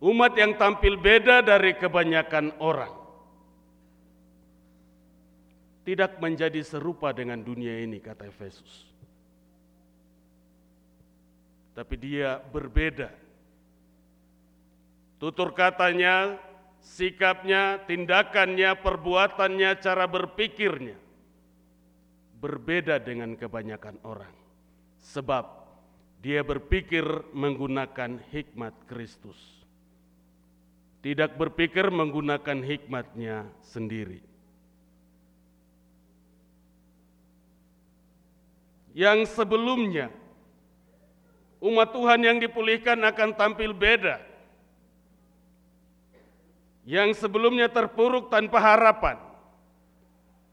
Umat 0.00 0.32
yang 0.40 0.56
tampil 0.56 0.96
beda 0.96 1.44
dari 1.44 1.76
kebanyakan 1.76 2.56
orang 2.64 2.96
tidak 5.84 6.16
menjadi 6.16 6.64
serupa 6.64 7.12
dengan 7.12 7.44
dunia 7.44 7.76
ini, 7.76 8.00
kata 8.00 8.24
Efesus. 8.24 8.95
Tapi 11.76 11.94
dia 12.00 12.40
berbeda. 12.40 13.12
Tutur 15.20 15.52
katanya, 15.52 16.40
sikapnya, 16.80 17.84
tindakannya, 17.84 18.72
perbuatannya, 18.80 19.70
cara 19.84 20.08
berpikirnya 20.08 20.96
berbeda 22.40 22.96
dengan 23.00 23.36
kebanyakan 23.36 24.00
orang. 24.08 24.32
Sebab 25.04 25.44
dia 26.24 26.40
berpikir 26.40 27.04
menggunakan 27.36 28.24
hikmat 28.32 28.72
Kristus. 28.88 29.36
Tidak 31.04 31.36
berpikir 31.36 31.92
menggunakan 31.92 32.64
hikmatnya 32.64 33.46
sendiri. 33.60 34.36
yang 38.96 39.28
sebelumnya 39.28 40.08
umat 41.60 41.88
Tuhan 41.92 42.20
yang 42.20 42.38
dipulihkan 42.40 43.00
akan 43.00 43.30
tampil 43.36 43.72
beda. 43.72 44.20
Yang 46.86 47.18
sebelumnya 47.18 47.66
terpuruk 47.66 48.30
tanpa 48.30 48.62
harapan 48.62 49.18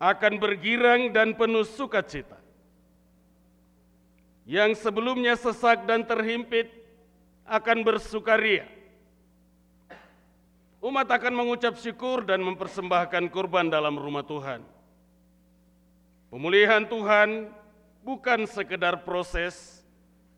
akan 0.02 0.34
bergirang 0.42 1.14
dan 1.14 1.38
penuh 1.38 1.64
sukacita. 1.64 2.42
Yang 4.44 4.82
sebelumnya 4.82 5.38
sesak 5.38 5.86
dan 5.88 6.04
terhimpit 6.04 6.68
akan 7.48 7.86
bersukaria. 7.86 8.68
Umat 10.84 11.08
akan 11.08 11.32
mengucap 11.32 11.80
syukur 11.80 12.28
dan 12.28 12.44
mempersembahkan 12.44 13.32
kurban 13.32 13.72
dalam 13.72 13.96
rumah 13.96 14.28
Tuhan. 14.28 14.60
Pemulihan 16.28 16.84
Tuhan 16.84 17.48
bukan 18.04 18.44
sekedar 18.50 19.06
proses 19.08 19.83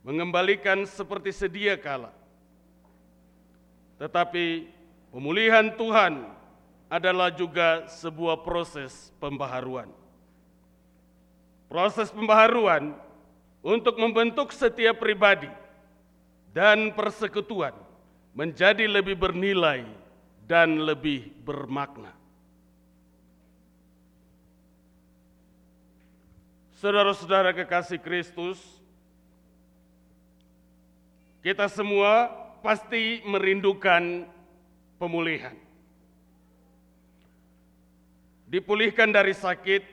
mengembalikan 0.06 0.86
seperti 0.86 1.34
sedia 1.34 1.74
kala. 1.74 2.14
Tetapi 3.98 4.70
pemulihan 5.10 5.74
Tuhan 5.74 6.30
adalah 6.86 7.34
juga 7.34 7.90
sebuah 7.90 8.46
proses 8.46 9.10
pembaharuan. 9.18 9.90
Proses 11.66 12.14
pembaharuan 12.14 12.94
untuk 13.66 13.98
membentuk 13.98 14.54
setiap 14.54 15.02
pribadi 15.02 15.50
dan 16.54 16.94
persekutuan 16.94 17.74
menjadi 18.38 18.86
lebih 18.86 19.18
bernilai 19.18 19.90
dan 20.46 20.86
lebih 20.86 21.34
bermakna. 21.42 22.14
Saudara-saudara 26.78 27.50
kekasih 27.56 27.98
Kristus, 27.98 28.62
kita 31.46 31.70
semua 31.70 32.34
pasti 32.66 33.22
merindukan 33.22 34.26
pemulihan. 34.98 35.54
Dipulihkan 38.50 39.14
dari 39.14 39.38
sakit, 39.38 39.86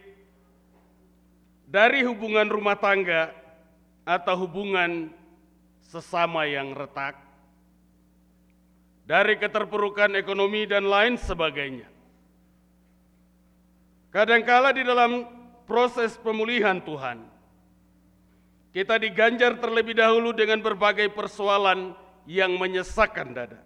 dari 1.68 2.09
hubungan 2.09 2.49
rumah 2.49 2.80
tangga 2.80 3.37
atau 4.09 4.49
hubungan 4.49 5.12
sesama 5.85 6.49
yang 6.49 6.73
retak, 6.73 7.21
dari 9.04 9.37
keterpurukan 9.37 10.16
ekonomi 10.16 10.64
dan 10.64 10.88
lain 10.88 11.21
sebagainya. 11.21 11.92
Kadangkala 14.09 14.73
di 14.73 14.88
dalam 14.88 15.28
proses 15.68 16.16
pemulihan 16.16 16.80
Tuhan, 16.80 17.31
kita 18.73 18.97
diganjar 18.97 19.61
terlebih 19.61 19.93
dahulu 19.93 20.33
dengan 20.33 20.64
berbagai 20.64 21.12
persoalan 21.12 21.93
yang 22.25 22.57
menyesakkan 22.57 23.37
dada. 23.37 23.61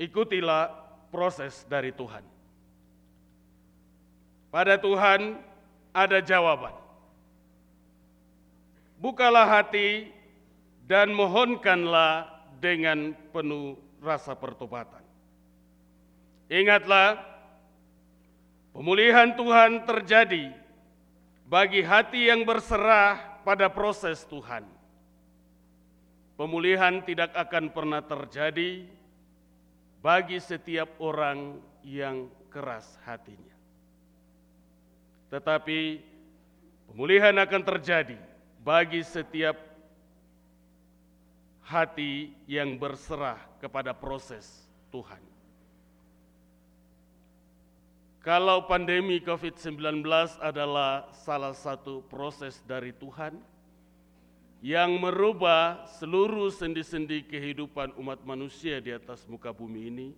Ikutilah 0.00 0.72
proses 1.12 1.68
dari 1.68 1.92
Tuhan. 1.92 2.24
Pada 4.48 4.80
Tuhan 4.80 5.36
ada 5.92 6.18
jawaban. 6.24 6.72
Bukalah 8.96 9.60
hati 9.60 10.08
dan 10.88 11.12
mohonkanlah 11.12 12.32
dengan 12.62 13.12
penuh 13.30 13.76
rasa 14.00 14.32
pertobatan. 14.32 15.04
Ingatlah, 16.48 17.20
pemulihan 18.76 19.34
Tuhan 19.36 19.88
terjadi 19.88 20.61
bagi 21.52 21.84
hati 21.84 22.32
yang 22.32 22.48
berserah 22.48 23.44
pada 23.44 23.68
proses 23.68 24.24
Tuhan. 24.24 24.64
Pemulihan 26.32 27.04
tidak 27.04 27.28
akan 27.36 27.68
pernah 27.68 28.00
terjadi 28.00 28.88
bagi 30.00 30.40
setiap 30.40 30.96
orang 30.96 31.60
yang 31.84 32.32
keras 32.48 32.96
hatinya. 33.04 33.52
Tetapi 35.28 36.00
pemulihan 36.88 37.36
akan 37.36 37.62
terjadi 37.68 38.16
bagi 38.64 39.04
setiap 39.04 39.60
hati 41.68 42.32
yang 42.48 42.80
berserah 42.80 43.36
kepada 43.60 43.92
proses 43.92 44.48
Tuhan. 44.88 45.31
Kalau 48.22 48.70
pandemi 48.70 49.18
COVID-19 49.18 50.06
adalah 50.38 51.10
salah 51.10 51.50
satu 51.50 52.06
proses 52.06 52.62
dari 52.62 52.94
Tuhan 52.94 53.34
yang 54.62 54.94
merubah 54.94 55.82
seluruh 55.98 56.54
sendi-sendi 56.54 57.26
kehidupan 57.26 57.98
umat 57.98 58.22
manusia 58.22 58.78
di 58.78 58.94
atas 58.94 59.26
muka 59.26 59.50
bumi 59.50 59.90
ini, 59.90 60.08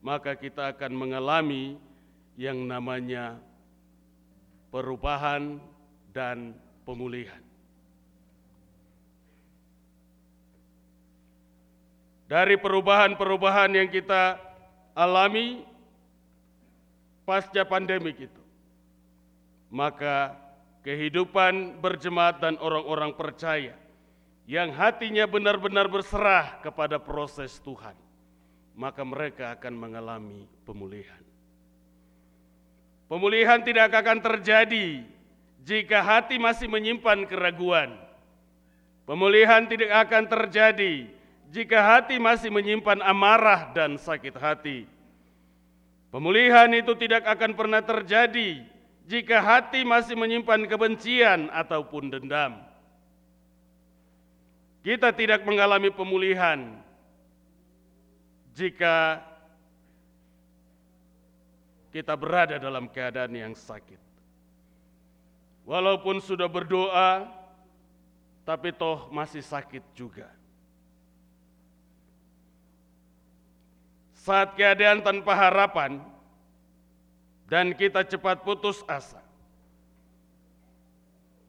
maka 0.00 0.32
kita 0.32 0.72
akan 0.72 0.96
mengalami 0.96 1.76
yang 2.40 2.56
namanya 2.56 3.36
perubahan 4.72 5.60
dan 6.08 6.56
pemulihan. 6.88 7.44
Dari 12.32 12.56
perubahan-perubahan 12.56 13.76
yang 13.76 13.92
kita 13.92 14.40
alami 14.96 15.68
pasca 17.22 17.62
pandemik 17.66 18.30
itu. 18.30 18.42
Maka 19.72 20.36
kehidupan 20.84 21.80
berjemaat 21.80 22.42
dan 22.42 22.60
orang-orang 22.60 23.14
percaya 23.16 23.74
yang 24.44 24.74
hatinya 24.74 25.24
benar-benar 25.24 25.86
berserah 25.86 26.60
kepada 26.60 26.98
proses 26.98 27.56
Tuhan, 27.62 27.94
maka 28.74 29.00
mereka 29.06 29.54
akan 29.54 29.74
mengalami 29.78 30.44
pemulihan. 30.66 31.22
Pemulihan 33.06 33.60
tidak 33.62 33.92
akan 33.92 34.18
terjadi 34.24 35.04
jika 35.62 36.02
hati 36.02 36.36
masih 36.40 36.66
menyimpan 36.66 37.28
keraguan. 37.28 37.94
Pemulihan 39.06 39.68
tidak 39.68 40.08
akan 40.08 40.24
terjadi 40.26 41.10
jika 41.52 41.78
hati 41.78 42.16
masih 42.16 42.48
menyimpan 42.48 43.04
amarah 43.04 43.70
dan 43.76 44.00
sakit 44.00 44.32
hati. 44.40 44.88
Pemulihan 46.12 46.68
itu 46.76 46.92
tidak 47.00 47.24
akan 47.24 47.56
pernah 47.56 47.80
terjadi 47.80 48.60
jika 49.08 49.40
hati 49.40 49.80
masih 49.80 50.12
menyimpan 50.12 50.68
kebencian 50.68 51.48
ataupun 51.48 52.12
dendam. 52.12 52.60
Kita 54.84 55.08
tidak 55.16 55.40
mengalami 55.48 55.88
pemulihan 55.88 56.76
jika 58.52 59.24
kita 61.88 62.12
berada 62.12 62.60
dalam 62.60 62.92
keadaan 62.92 63.32
yang 63.32 63.54
sakit. 63.56 64.00
Walaupun 65.64 66.20
sudah 66.20 66.50
berdoa, 66.50 67.24
tapi 68.44 68.74
toh 68.74 69.08
masih 69.08 69.40
sakit 69.40 69.96
juga. 69.96 70.28
Saat 74.22 74.54
keadaan 74.54 75.02
tanpa 75.02 75.34
harapan 75.34 75.98
dan 77.50 77.74
kita 77.74 78.06
cepat 78.06 78.46
putus 78.46 78.78
asa. 78.86 79.18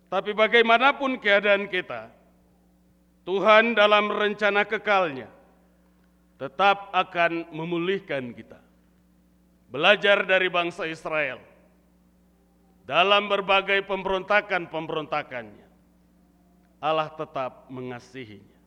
Tapi 0.09 0.33
bagaimanapun 0.33 1.21
keadaan 1.21 1.69
kita, 1.69 2.09
Tuhan 3.29 3.77
dalam 3.77 4.09
rencana 4.09 4.65
kekalnya 4.65 5.29
tetap 6.41 6.89
akan 6.89 7.53
memulihkan 7.53 8.33
kita. 8.33 8.57
Belajar 9.69 10.25
dari 10.25 10.49
bangsa 10.49 10.89
Israel 10.89 11.41
dalam 12.89 13.29
berbagai 13.29 13.86
pemberontakan-pemberontakannya, 13.86 15.67
Allah 16.81 17.09
tetap 17.13 17.69
mengasihinya. 17.69 18.59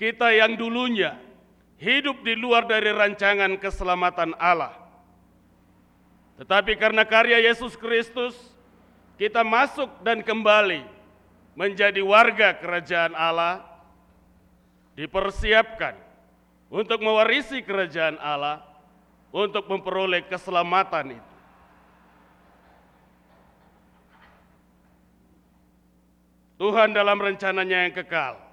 Kita 0.00 0.32
yang 0.32 0.56
dulunya 0.56 1.29
hidup 1.80 2.20
di 2.20 2.36
luar 2.36 2.68
dari 2.68 2.92
rancangan 2.92 3.56
keselamatan 3.56 4.36
Allah. 4.36 4.76
Tetapi 6.36 6.76
karena 6.76 7.08
karya 7.08 7.40
Yesus 7.40 7.72
Kristus, 7.74 8.36
kita 9.16 9.40
masuk 9.40 9.88
dan 10.04 10.20
kembali 10.20 10.84
menjadi 11.56 12.04
warga 12.04 12.52
kerajaan 12.56 13.16
Allah, 13.16 13.64
dipersiapkan 14.96 15.96
untuk 16.68 17.00
mewarisi 17.00 17.64
kerajaan 17.64 18.20
Allah, 18.20 18.60
untuk 19.32 19.64
memperoleh 19.64 20.24
keselamatan 20.28 21.16
itu. 21.16 21.32
Tuhan 26.60 26.92
dalam 26.92 27.16
rencananya 27.16 27.88
yang 27.88 27.94
kekal 27.96 28.49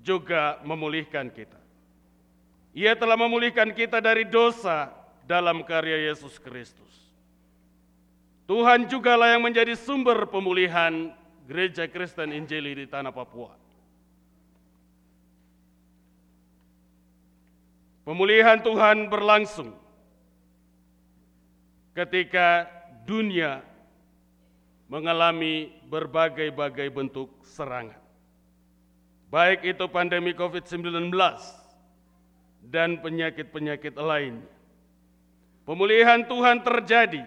juga 0.00 0.58
memulihkan 0.64 1.28
kita. 1.28 1.60
Ia 2.72 2.94
telah 2.94 3.18
memulihkan 3.18 3.74
kita 3.74 3.98
dari 3.98 4.24
dosa 4.24 4.90
dalam 5.26 5.62
karya 5.66 6.10
Yesus 6.10 6.38
Kristus. 6.38 6.88
Tuhan 8.50 8.90
jugalah 8.90 9.38
yang 9.38 9.46
menjadi 9.46 9.78
sumber 9.78 10.26
pemulihan 10.26 11.14
gereja 11.46 11.86
Kristen 11.86 12.34
Injili 12.34 12.74
di 12.74 12.86
tanah 12.86 13.14
Papua. 13.14 13.54
Pemulihan 18.02 18.58
Tuhan 18.58 19.06
berlangsung 19.06 19.70
ketika 21.94 22.66
dunia 23.06 23.62
mengalami 24.90 25.70
berbagai-bagai 25.86 26.90
bentuk 26.90 27.30
serangan. 27.46 27.99
Baik 29.30 29.62
itu 29.62 29.86
pandemi 29.86 30.34
COVID-19 30.34 31.14
dan 32.66 32.98
penyakit-penyakit 32.98 33.94
lain. 33.94 34.42
Pemulihan 35.62 36.26
Tuhan 36.26 36.58
terjadi 36.66 37.22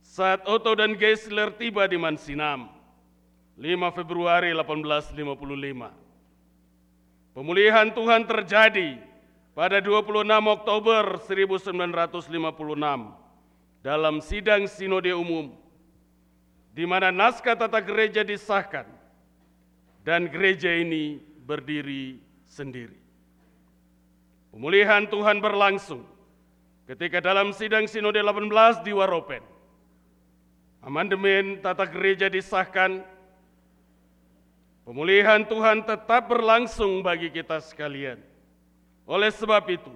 saat 0.00 0.40
Otto 0.48 0.72
dan 0.72 0.96
Geisler 0.96 1.52
tiba 1.60 1.84
di 1.84 2.00
Mansinam 2.00 2.72
5 3.60 3.96
Februari 4.00 4.56
1855. 4.56 7.36
Pemulihan 7.36 7.92
Tuhan 7.92 8.24
terjadi 8.24 8.96
pada 9.52 9.76
26 9.76 10.24
Oktober 10.24 11.20
1956 11.20 11.68
dalam 13.84 14.24
sidang 14.24 14.64
sinode 14.64 15.12
umum 15.12 15.52
di 16.72 16.88
mana 16.88 17.12
naskah 17.12 17.60
tata 17.60 17.84
gereja 17.84 18.24
disahkan 18.24 18.99
dan 20.00 20.28
gereja 20.32 20.72
ini 20.72 21.20
berdiri 21.44 22.20
sendiri. 22.48 22.96
Pemulihan 24.50 25.06
Tuhan 25.06 25.38
berlangsung 25.38 26.02
ketika 26.88 27.22
dalam 27.22 27.54
sidang 27.54 27.86
sinode 27.86 28.18
18 28.18 28.82
di 28.82 28.90
Waropen, 28.90 29.44
amandemen 30.82 31.62
tata 31.62 31.86
gereja 31.86 32.26
disahkan, 32.26 33.06
pemulihan 34.82 35.46
Tuhan 35.46 35.86
tetap 35.86 36.26
berlangsung 36.26 37.04
bagi 37.04 37.30
kita 37.30 37.62
sekalian. 37.62 38.18
Oleh 39.06 39.30
sebab 39.30 39.62
itu, 39.70 39.94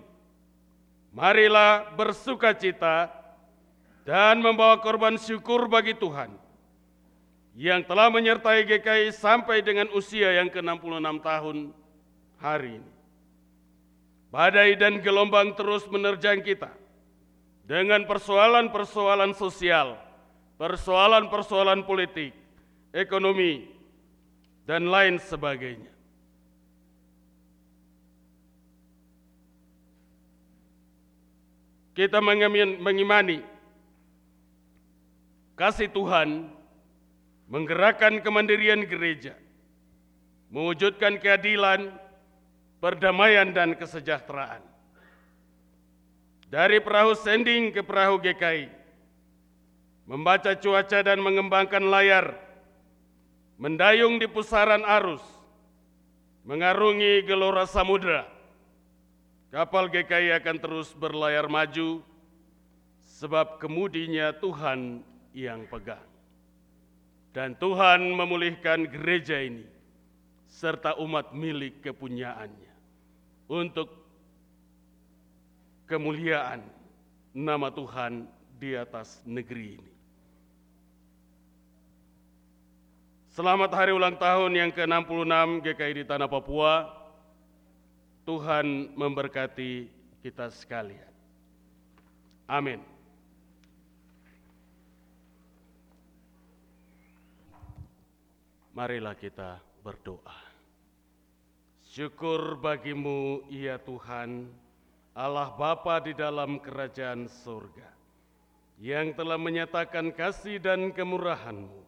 marilah 1.10 1.90
bersuka 1.98 2.54
cita 2.54 3.10
dan 4.06 4.38
membawa 4.38 4.78
korban 4.78 5.18
syukur 5.18 5.66
bagi 5.66 5.96
Tuhan 5.98 6.43
yang 7.54 7.86
telah 7.86 8.10
menyertai 8.10 8.66
GKI 8.66 9.14
sampai 9.14 9.62
dengan 9.62 9.86
usia 9.94 10.34
yang 10.42 10.50
ke-66 10.50 11.22
tahun 11.22 11.58
hari 12.42 12.82
ini. 12.82 12.92
Badai 14.34 14.74
dan 14.74 14.98
gelombang 14.98 15.54
terus 15.54 15.86
menerjang 15.86 16.42
kita 16.42 16.74
dengan 17.62 18.02
persoalan-persoalan 18.10 19.38
sosial, 19.38 19.94
persoalan-persoalan 20.58 21.86
politik, 21.86 22.34
ekonomi, 22.90 23.70
dan 24.66 24.90
lain 24.90 25.22
sebagainya. 25.22 25.94
Kita 31.94 32.18
mengimani 32.18 33.38
kasih 35.54 35.86
Tuhan 35.94 36.50
menggerakkan 37.48 38.24
kemandirian 38.24 38.84
gereja, 38.88 39.36
mewujudkan 40.48 41.20
keadilan, 41.20 41.92
perdamaian, 42.80 43.52
dan 43.52 43.76
kesejahteraan. 43.76 44.62
Dari 46.48 46.78
perahu 46.78 47.18
sending 47.18 47.74
ke 47.74 47.82
perahu 47.82 48.22
GKI, 48.22 48.70
membaca 50.06 50.54
cuaca 50.54 50.98
dan 51.02 51.18
mengembangkan 51.18 51.82
layar, 51.82 52.38
mendayung 53.58 54.22
di 54.22 54.30
pusaran 54.30 54.86
arus, 54.86 55.24
mengarungi 56.46 57.26
gelora 57.26 57.66
samudera, 57.66 58.28
kapal 59.50 59.90
GKI 59.90 60.30
akan 60.38 60.56
terus 60.62 60.94
berlayar 60.94 61.50
maju, 61.50 62.00
sebab 63.02 63.58
kemudinya 63.58 64.30
Tuhan 64.36 65.02
yang 65.34 65.66
pegang. 65.66 66.13
Dan 67.34 67.58
Tuhan 67.58 68.14
memulihkan 68.14 68.86
gereja 68.86 69.42
ini 69.42 69.66
serta 70.46 70.94
umat 71.02 71.34
milik 71.34 71.82
kepunyaannya 71.82 72.72
untuk 73.50 73.90
kemuliaan 75.90 76.62
nama 77.34 77.74
Tuhan 77.74 78.30
di 78.54 78.78
atas 78.78 79.18
negeri 79.26 79.82
ini. 79.82 79.92
Selamat 83.34 83.74
hari 83.74 83.90
ulang 83.90 84.14
tahun 84.14 84.54
yang 84.54 84.70
ke-66 84.70 85.34
GKI 85.66 85.92
di 85.98 86.04
Tanah 86.06 86.30
Papua. 86.30 86.86
Tuhan 88.22 88.94
memberkati 88.94 89.90
kita 90.22 90.54
sekalian. 90.54 91.10
Amin. 92.46 92.93
Marilah 98.74 99.14
kita 99.14 99.62
berdoa. 99.86 100.34
Syukur 101.86 102.58
bagimu 102.58 103.46
ya 103.46 103.78
Tuhan, 103.78 104.50
Allah 105.14 105.54
Bapa 105.54 106.02
di 106.02 106.10
dalam 106.10 106.58
kerajaan 106.58 107.30
surga, 107.30 107.86
yang 108.82 109.14
telah 109.14 109.38
menyatakan 109.38 110.10
kasih 110.10 110.58
dan 110.58 110.90
kemurahanmu, 110.90 111.86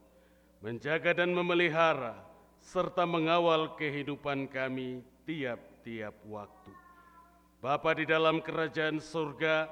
menjaga 0.63 1.11
dan 1.11 1.35
memelihara, 1.35 2.23
serta 2.63 3.03
mengawal 3.03 3.75
kehidupan 3.75 4.47
kami 4.47 5.03
tiap-tiap 5.27 6.15
waktu. 6.31 6.71
Bapa 7.59 7.99
di 7.99 8.07
dalam 8.07 8.39
kerajaan 8.39 9.03
surga, 9.03 9.67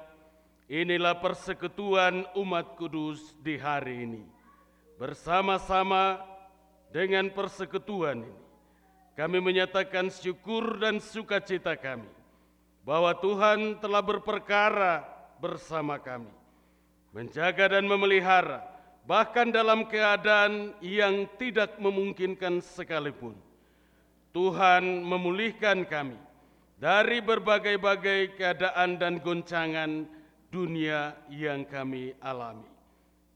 inilah 0.67 1.15
persekutuan 1.23 2.27
umat 2.35 2.75
kudus 2.75 3.39
di 3.39 3.55
hari 3.55 4.03
ini. 4.03 4.23
Bersama-sama 4.99 6.34
dengan 6.95 7.27
persekutuan 7.27 8.23
ini, 8.23 8.39
kami 9.19 9.43
menyatakan 9.43 10.07
syukur 10.07 10.79
dan 10.79 11.03
sukacita 11.03 11.75
kami 11.75 12.07
bahwa 12.87 13.11
Tuhan 13.19 13.83
telah 13.83 13.99
berperkara 13.99 15.03
bersama 15.43 15.99
kami, 15.99 16.31
menjaga 17.11 17.75
dan 17.75 17.83
memelihara, 17.83 18.63
bahkan 19.03 19.51
dalam 19.51 19.83
keadaan 19.91 20.71
yang 20.79 21.27
tidak 21.35 21.75
memungkinkan 21.83 22.63
sekalipun. 22.63 23.35
Tuhan 24.31 25.03
memulihkan 25.03 25.83
kami 25.83 26.15
dari 26.79 27.19
berbagai-bagai 27.19 28.39
keadaan 28.39 28.95
dan 28.95 29.19
goncangan 29.19 30.07
dunia 30.47 31.11
yang 31.27 31.67
kami 31.67 32.15
alami. 32.23 32.71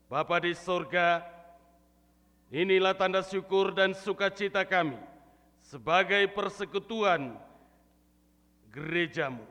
Bapa 0.07 0.39
di 0.39 0.55
surga, 0.55 1.38
Inilah 2.49 2.97
tanda 2.97 3.21
syukur 3.21 3.77
dan 3.77 3.93
sukacita 3.93 4.65
kami 4.65 4.97
sebagai 5.61 6.25
persekutuan 6.33 7.37
gerejamu. 8.73 9.45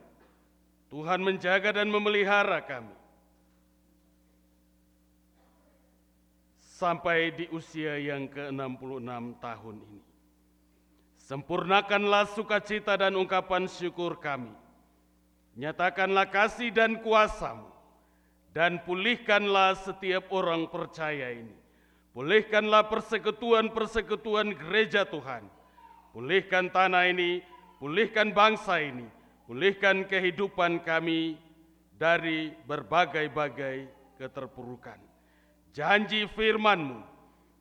Tuhan 0.90 1.22
menjaga 1.22 1.78
dan 1.78 1.86
memelihara 1.94 2.58
kami. 2.58 2.96
Sampai 6.58 7.30
di 7.34 7.46
usia 7.54 8.02
yang 8.02 8.26
ke-66 8.26 9.22
tahun 9.38 9.76
ini. 9.78 10.02
Sempurnakanlah 11.22 12.34
sukacita 12.34 12.98
dan 12.98 13.14
ungkapan 13.14 13.70
syukur 13.70 14.18
kami. 14.18 14.50
Nyatakanlah 15.54 16.26
kasih 16.34 16.74
dan 16.74 16.98
kuasamu. 16.98 17.70
Dan 18.50 18.82
pulihkanlah 18.82 19.78
setiap 19.86 20.34
orang 20.34 20.66
percaya 20.66 21.30
ini 21.30 21.67
Pulihkanlah 22.18 22.90
persekutuan-persekutuan 22.90 24.50
gereja 24.50 25.06
Tuhan. 25.06 25.46
Pulihkan 26.10 26.66
tanah 26.66 27.14
ini, 27.14 27.46
pulihkan 27.78 28.34
bangsa 28.34 28.82
ini, 28.82 29.06
pulihkan 29.46 30.02
kehidupan 30.02 30.82
kami 30.82 31.38
dari 31.94 32.50
berbagai-bagai 32.66 33.86
keterpurukan. 34.18 34.98
Janji 35.70 36.26
firman-Mu 36.34 37.06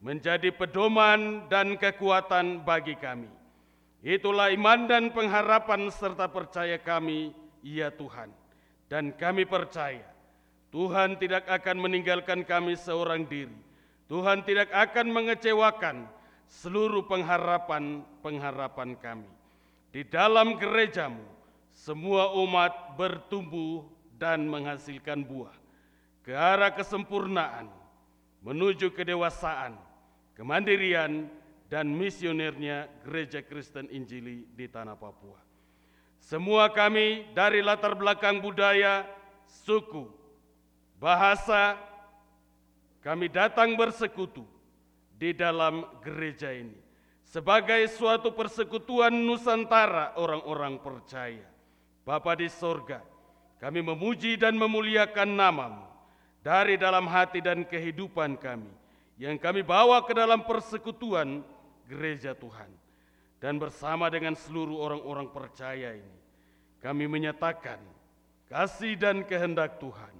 menjadi 0.01 0.49
pedoman 0.49 1.45
dan 1.53 1.77
kekuatan 1.77 2.65
bagi 2.65 2.97
kami. 2.97 3.29
Itulah 4.01 4.49
iman 4.57 4.89
dan 4.89 5.13
pengharapan 5.13 5.85
serta 5.93 6.25
percaya 6.33 6.81
kami, 6.81 7.29
ya 7.61 7.93
Tuhan. 7.93 8.33
Dan 8.89 9.13
kami 9.13 9.45
percaya 9.45 10.09
Tuhan 10.73 11.21
tidak 11.21 11.45
akan 11.45 11.77
meninggalkan 11.77 12.41
kami 12.41 12.73
seorang 12.73 13.21
diri 13.21 13.66
Tuhan 14.07 14.43
tidak 14.47 14.71
akan 14.71 15.07
mengecewakan 15.11 16.07
seluruh 16.47 17.03
pengharapan-pengharapan 17.11 18.95
kami. 18.95 19.31
Di 19.91 20.07
dalam 20.07 20.55
gerejamu, 20.55 21.23
semua 21.75 22.31
umat 22.39 22.95
bertumbuh 22.95 23.83
dan 24.15 24.47
menghasilkan 24.47 25.21
buah 25.27 25.53
ke 26.23 26.33
arah 26.33 26.73
kesempurnaan 26.73 27.69
menuju 28.41 28.95
kedewasaan, 28.95 29.75
kemandirian, 30.35 31.27
dan 31.67 31.91
misionernya 31.91 32.87
Gereja 33.03 33.43
Kristen 33.43 33.91
Injili 33.91 34.47
di 34.55 34.71
tanah 34.71 34.95
Papua. 34.95 35.39
Semua 36.19 36.71
kami 36.71 37.27
dari 37.35 37.59
latar 37.59 37.95
belakang 37.95 38.39
budaya, 38.39 39.03
suku, 39.47 40.07
bahasa, 40.99 41.75
kami 43.07 43.31
datang 43.31 43.79
bersekutu 43.79 44.43
di 45.15 45.31
dalam 45.31 45.87
gereja 46.03 46.51
ini 46.51 46.75
sebagai 47.23 47.87
suatu 47.87 48.35
persekutuan 48.35 49.15
Nusantara 49.15 50.19
orang-orang 50.19 50.75
percaya. 50.83 51.47
Bapa 52.03 52.35
di 52.35 52.51
sorga, 52.51 52.99
kami 53.63 53.79
memuji 53.79 54.35
dan 54.35 54.59
memuliakan 54.59 55.39
namamu 55.39 55.87
dari 56.43 56.75
dalam 56.75 57.07
hati 57.07 57.39
dan 57.39 57.63
kehidupan 57.63 58.35
kami 58.39 58.71
yang 59.15 59.39
kami 59.39 59.63
bawa 59.63 60.03
ke 60.03 60.11
dalam 60.11 60.43
persekutuan 60.43 61.47
gereja 61.87 62.35
Tuhan. 62.35 62.71
Dan 63.39 63.55
bersama 63.55 64.11
dengan 64.11 64.35
seluruh 64.35 64.83
orang-orang 64.83 65.31
percaya 65.31 65.95
ini, 65.95 66.19
kami 66.83 67.07
menyatakan 67.07 67.79
kasih 68.51 68.99
dan 68.99 69.23
kehendak 69.23 69.79
Tuhan 69.79 70.15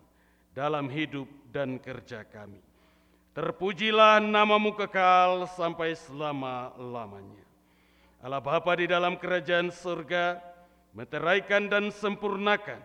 dalam 0.56 0.88
hidup 0.88 1.28
dan 1.52 1.82
kerja 1.82 2.22
kami. 2.24 2.67
Terpujilah 3.38 4.18
namamu 4.18 4.74
kekal 4.74 5.46
sampai 5.54 5.94
selama-lamanya. 5.94 7.46
Allah 8.18 8.42
Bapa 8.42 8.74
di 8.74 8.90
dalam 8.90 9.14
kerajaan 9.14 9.70
surga, 9.70 10.42
meteraikan 10.98 11.70
dan 11.70 11.94
sempurnakan 11.94 12.82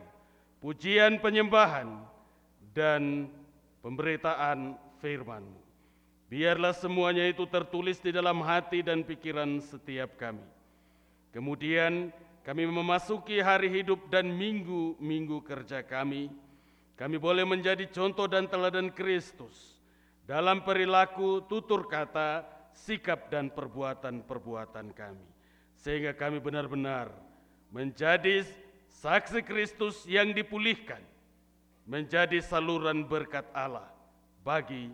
pujian 0.61 1.25
penyembahan 1.25 2.05
dan 2.77 3.33
pemberitaan 3.81 4.77
firman-Mu. 5.01 5.57
Biarlah 6.29 6.77
semuanya 6.77 7.25
itu 7.25 7.49
tertulis 7.49 7.97
di 8.05 8.13
dalam 8.13 8.45
hati 8.45 8.85
dan 8.85 9.09
pikiran 9.09 9.57
setiap 9.57 10.21
kami. 10.21 10.45
Kemudian 11.33 12.13
kami 12.45 12.69
memasuki 12.69 13.41
hari 13.41 13.73
hidup 13.73 14.05
dan 14.13 14.29
minggu-minggu 14.29 15.49
kerja 15.49 15.81
kami. 15.81 16.29
Kami 17.01 17.17
boleh 17.17 17.49
menjadi 17.49 17.89
contoh 17.89 18.29
dan 18.29 18.45
teladan 18.45 18.93
Kristus 18.93 19.72
dalam 20.33 20.65
perilaku, 20.65 21.45
tutur 21.45 21.85
kata, 21.85 22.41
sikap 22.73 23.29
dan 23.29 23.53
perbuatan-perbuatan 23.53 24.97
kami. 24.97 25.29
Sehingga 25.77 26.17
kami 26.17 26.41
benar-benar 26.41 27.13
menjadi 27.69 28.41
saksi 28.89 29.45
Kristus 29.45 30.09
yang 30.09 30.33
dipulihkan, 30.33 31.05
menjadi 31.85 32.41
saluran 32.41 33.05
berkat 33.05 33.45
Allah 33.53 33.93
bagi 34.41 34.89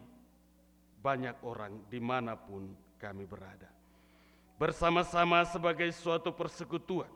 banyak 0.99 1.39
orang 1.47 1.87
di 1.87 2.03
mana 2.03 2.35
pun 2.35 2.75
kami 2.99 3.23
berada. 3.23 3.71
Bersama-sama 4.59 5.47
sebagai 5.47 5.95
suatu 5.95 6.35
persekutuan, 6.35 7.15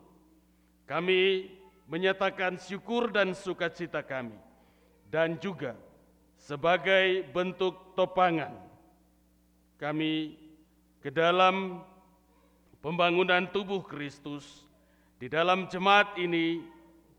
kami 0.87 1.51
menyatakan 1.91 2.55
syukur 2.55 3.11
dan 3.11 3.35
sukacita 3.35 3.99
kami, 3.99 4.39
dan 5.11 5.35
juga 5.43 5.75
sebagai 6.43 7.23
bentuk 7.31 7.95
topangan 7.95 8.51
kami 9.79 10.35
ke 10.99 11.07
dalam 11.07 11.79
pembangunan 12.83 13.47
tubuh 13.47 13.79
Kristus 13.79 14.67
di 15.15 15.31
dalam 15.31 15.71
jemaat 15.71 16.19
ini 16.19 16.59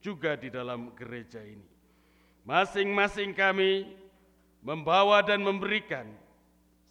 juga 0.05 0.37
di 0.37 0.53
dalam 0.53 0.93
gereja 0.93 1.41
ini. 1.41 1.65
Masing-masing 2.45 3.33
kami 3.33 3.89
membawa 4.61 5.25
dan 5.25 5.41
memberikan 5.41 6.05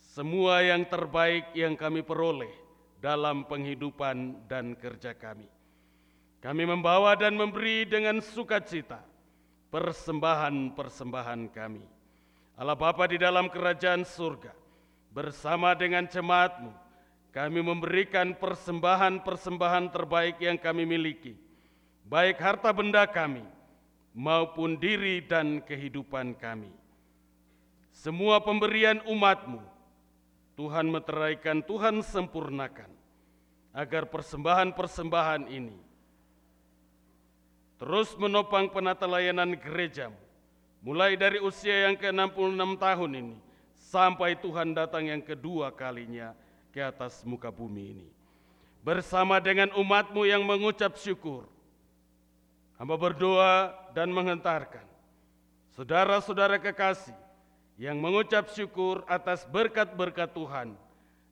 semua 0.02 0.66
yang 0.66 0.90
terbaik 0.90 1.54
yang 1.54 1.78
kami 1.78 2.02
peroleh 2.02 2.50
dalam 2.98 3.46
penghidupan 3.46 4.50
dan 4.50 4.74
kerja 4.74 5.14
kami. 5.14 5.46
Kami 6.42 6.64
membawa 6.66 7.14
dan 7.14 7.38
memberi 7.38 7.86
dengan 7.86 8.18
sukacita 8.26 9.06
persembahan-persembahan 9.70 11.54
kami. 11.54 12.03
Allah 12.54 12.78
Bapa 12.78 13.10
di 13.10 13.18
dalam 13.18 13.50
kerajaan 13.50 14.06
surga, 14.06 14.54
bersama 15.10 15.74
dengan 15.74 16.06
jemaatmu, 16.06 16.70
kami 17.34 17.62
memberikan 17.66 18.38
persembahan-persembahan 18.38 19.90
terbaik 19.90 20.38
yang 20.38 20.58
kami 20.62 20.86
miliki, 20.86 21.34
baik 22.06 22.38
harta 22.38 22.70
benda 22.70 23.10
kami 23.10 23.42
maupun 24.14 24.78
diri 24.78 25.26
dan 25.26 25.66
kehidupan 25.66 26.38
kami. 26.38 26.70
Semua 27.90 28.42
pemberian 28.42 29.02
umatmu 29.10 29.62
Tuhan 30.54 30.86
meteraikan, 30.94 31.66
Tuhan 31.66 32.06
sempurnakan, 32.06 32.90
agar 33.74 34.06
persembahan-persembahan 34.06 35.50
ini 35.50 35.78
terus 37.82 38.16
menopang 38.16 38.72
penata 38.72 39.04
layanan 39.04 39.60
gerejamu, 39.60 40.23
mulai 40.84 41.16
dari 41.16 41.40
usia 41.40 41.88
yang 41.88 41.96
ke-66 41.96 42.76
tahun 42.76 43.12
ini, 43.16 43.36
sampai 43.88 44.36
Tuhan 44.36 44.76
datang 44.76 45.08
yang 45.08 45.24
kedua 45.24 45.72
kalinya 45.72 46.36
ke 46.76 46.84
atas 46.84 47.24
muka 47.24 47.48
bumi 47.48 47.96
ini. 47.96 48.08
Bersama 48.84 49.40
dengan 49.40 49.72
umatmu 49.80 50.28
yang 50.28 50.44
mengucap 50.44 51.00
syukur, 51.00 51.48
hamba 52.76 53.00
berdoa 53.00 53.72
dan 53.96 54.12
menghentarkan, 54.12 54.84
saudara-saudara 55.72 56.60
kekasih, 56.60 57.16
yang 57.80 57.96
mengucap 57.96 58.52
syukur 58.52 59.08
atas 59.08 59.48
berkat-berkat 59.48 60.36
Tuhan 60.36 60.76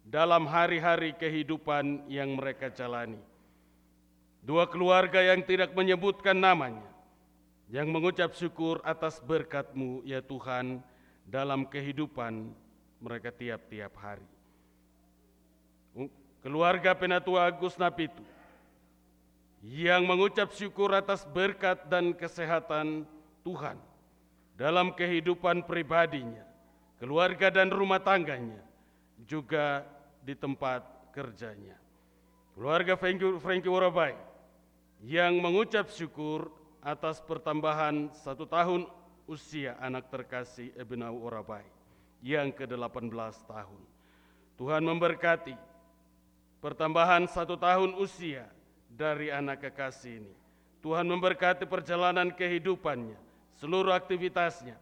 dalam 0.08 0.48
hari-hari 0.48 1.12
kehidupan 1.12 2.08
yang 2.08 2.34
mereka 2.40 2.72
jalani. 2.72 3.20
Dua 4.42 4.66
keluarga 4.66 5.22
yang 5.22 5.44
tidak 5.46 5.76
menyebutkan 5.76 6.34
namanya, 6.34 6.88
yang 7.72 7.88
mengucap 7.88 8.36
syukur 8.36 8.84
atas 8.84 9.24
berkat-Mu 9.24 10.04
ya 10.04 10.20
Tuhan 10.20 10.84
dalam 11.24 11.64
kehidupan 11.64 12.52
mereka 13.00 13.32
tiap-tiap 13.32 13.96
hari. 13.96 14.28
Keluarga 16.44 16.92
Penatua 16.92 17.48
Agus 17.48 17.80
Napitu, 17.80 18.22
yang 19.64 20.04
mengucap 20.04 20.52
syukur 20.52 20.92
atas 20.92 21.24
berkat 21.24 21.88
dan 21.88 22.12
kesehatan 22.12 23.08
Tuhan 23.46 23.80
dalam 24.60 24.92
kehidupan 24.92 25.64
pribadinya, 25.64 26.44
keluarga 27.00 27.48
dan 27.48 27.72
rumah 27.72 28.04
tangganya, 28.04 28.60
juga 29.24 29.88
di 30.20 30.36
tempat 30.36 30.84
kerjanya. 31.16 31.80
Keluarga 32.52 33.00
Frankie 33.40 33.72
Warabai 33.72 34.18
yang 35.06 35.40
mengucap 35.40 35.88
syukur 35.88 36.52
atas 36.82 37.22
pertambahan 37.22 38.10
satu 38.18 38.50
tahun 38.50 38.90
usia 39.30 39.78
anak 39.78 40.10
terkasih 40.10 40.74
Ebinau 40.74 41.22
Warabai 41.22 41.64
yang 42.26 42.50
ke-18 42.50 43.46
tahun. 43.46 43.82
Tuhan 44.58 44.84
memberkati 44.86 45.58
pertambahan 46.62 47.26
satu 47.30 47.58
tahun 47.58 47.98
usia 47.98 48.46
dari 48.90 49.34
anak 49.34 49.70
kekasih 49.70 50.22
ini. 50.22 50.34
Tuhan 50.82 51.06
memberkati 51.06 51.70
perjalanan 51.70 52.34
kehidupannya, 52.34 53.18
seluruh 53.62 53.94
aktivitasnya, 53.94 54.74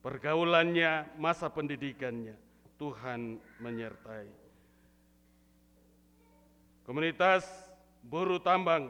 pergaulannya, 0.00 1.12
masa 1.20 1.52
pendidikannya, 1.52 2.32
Tuhan 2.80 3.36
menyertai. 3.60 4.28
Komunitas 6.88 7.44
buruh 8.00 8.40
tambang 8.40 8.88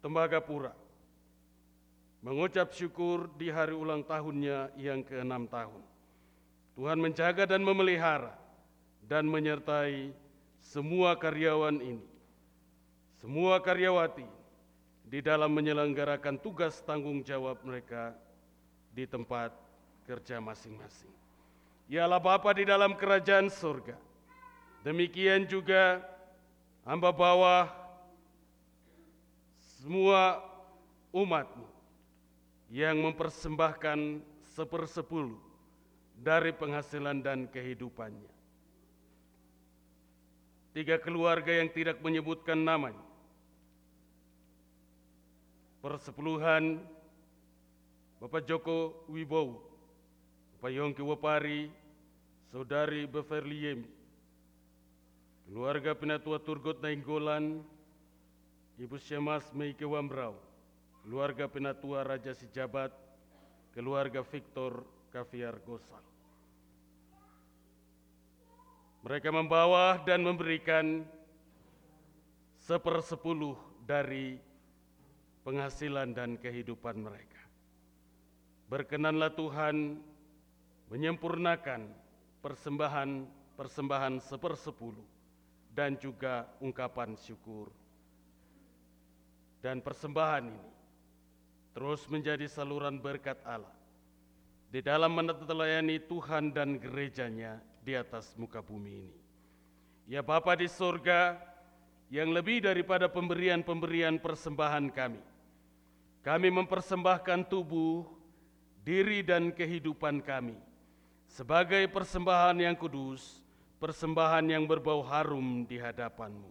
Tembagapura 0.00 0.72
mengucap 2.20 2.72
syukur 2.76 3.32
di 3.40 3.48
hari 3.48 3.72
ulang 3.72 4.04
tahunnya 4.04 4.76
yang 4.76 5.00
ke-6 5.00 5.48
tahun. 5.48 5.82
Tuhan 6.76 6.98
menjaga 7.00 7.44
dan 7.48 7.64
memelihara 7.64 8.36
dan 9.04 9.24
menyertai 9.28 10.12
semua 10.60 11.16
karyawan 11.16 11.80
ini, 11.80 12.06
semua 13.20 13.60
karyawati 13.60 14.28
di 15.08 15.18
dalam 15.24 15.50
menyelenggarakan 15.50 16.38
tugas 16.38 16.78
tanggung 16.84 17.24
jawab 17.24 17.58
mereka 17.64 18.12
di 18.92 19.08
tempat 19.08 19.50
kerja 20.04 20.38
masing-masing. 20.38 21.12
Ialah 21.90 22.22
Bapa 22.22 22.54
di 22.54 22.62
dalam 22.68 22.94
kerajaan 22.94 23.50
surga. 23.50 23.98
Demikian 24.86 25.44
juga 25.44 26.00
hamba 26.86 27.10
bawah 27.10 27.79
semua 29.80 30.44
umatmu 31.10 31.64
yang 32.68 33.00
mempersembahkan 33.00 34.20
sepersepuluh 34.52 35.40
dari 36.20 36.52
penghasilan 36.52 37.24
dan 37.24 37.48
kehidupannya. 37.48 38.30
Tiga 40.70 41.00
keluarga 41.02 41.50
yang 41.50 41.66
tidak 41.72 41.98
menyebutkan 41.98 42.60
namanya, 42.60 43.02
persepuluhan 45.82 46.78
Bapak 48.20 48.46
Joko 48.46 49.08
Wibowo 49.08 49.70
Bapak 50.60 50.76
Yongki 50.76 51.00
Wapari, 51.00 51.72
Saudari 52.52 53.08
Beverly 53.08 53.64
Yemi, 53.64 53.88
keluarga 55.48 55.96
Penatua 55.96 56.36
Turgot 56.36 56.84
Nainggolan, 56.84 57.64
Ibu 58.80 58.96
Syemas 58.96 59.44
Meike 59.52 59.84
Wambrau, 59.84 60.40
keluarga 61.04 61.44
Penatua 61.44 62.00
Raja 62.00 62.32
Sijabat, 62.32 62.88
keluarga 63.76 64.24
Victor 64.24 64.80
Kaviar 65.12 65.60
Gosal. 65.68 66.00
Mereka 69.04 69.28
membawa 69.28 70.00
dan 70.08 70.24
memberikan 70.24 71.04
sepersepuluh 72.56 73.52
dari 73.84 74.40
penghasilan 75.44 76.16
dan 76.16 76.40
kehidupan 76.40 77.04
mereka. 77.04 77.44
Berkenanlah 78.72 79.36
Tuhan 79.36 80.00
menyempurnakan 80.88 81.84
persembahan-persembahan 82.40 84.24
sepersepuluh 84.24 85.04
dan 85.68 86.00
juga 86.00 86.48
ungkapan 86.64 87.12
syukur. 87.20 87.68
Dan 89.60 89.84
persembahan 89.84 90.44
ini 90.48 90.70
terus 91.76 92.08
menjadi 92.10 92.48
saluran 92.50 92.98
berkat 92.98 93.38
Allah 93.46 93.72
di 94.70 94.80
dalam 94.80 95.12
menelayani 95.12 96.00
Tuhan 96.02 96.54
dan 96.54 96.80
gerejanya 96.80 97.60
di 97.82 97.92
atas 97.94 98.32
muka 98.38 98.62
bumi 98.62 99.04
ini. 99.04 99.18
Ya 100.10 100.22
Bapa 100.24 100.58
di 100.58 100.66
surga, 100.66 101.38
yang 102.10 102.34
lebih 102.34 102.66
daripada 102.66 103.06
pemberian-pemberian 103.06 104.18
persembahan 104.18 104.90
kami, 104.90 105.22
kami 106.26 106.48
mempersembahkan 106.50 107.46
tubuh, 107.46 108.06
diri 108.82 109.22
dan 109.22 109.54
kehidupan 109.54 110.24
kami 110.24 110.56
sebagai 111.30 111.86
persembahan 111.94 112.58
yang 112.58 112.74
kudus, 112.74 113.38
persembahan 113.78 114.50
yang 114.50 114.66
berbau 114.66 115.04
harum 115.06 115.62
di 115.62 115.78
hadapanmu. 115.78 116.50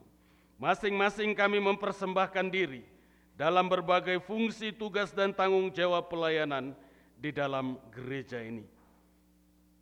Masing-masing 0.60 1.36
kami 1.36 1.60
mempersembahkan 1.60 2.48
diri 2.52 2.84
dalam 3.40 3.72
berbagai 3.72 4.20
fungsi, 4.28 4.76
tugas, 4.76 5.16
dan 5.16 5.32
tanggung 5.32 5.72
jawab 5.72 6.12
pelayanan 6.12 6.76
di 7.16 7.32
dalam 7.32 7.80
gereja 7.96 8.44
ini 8.44 8.68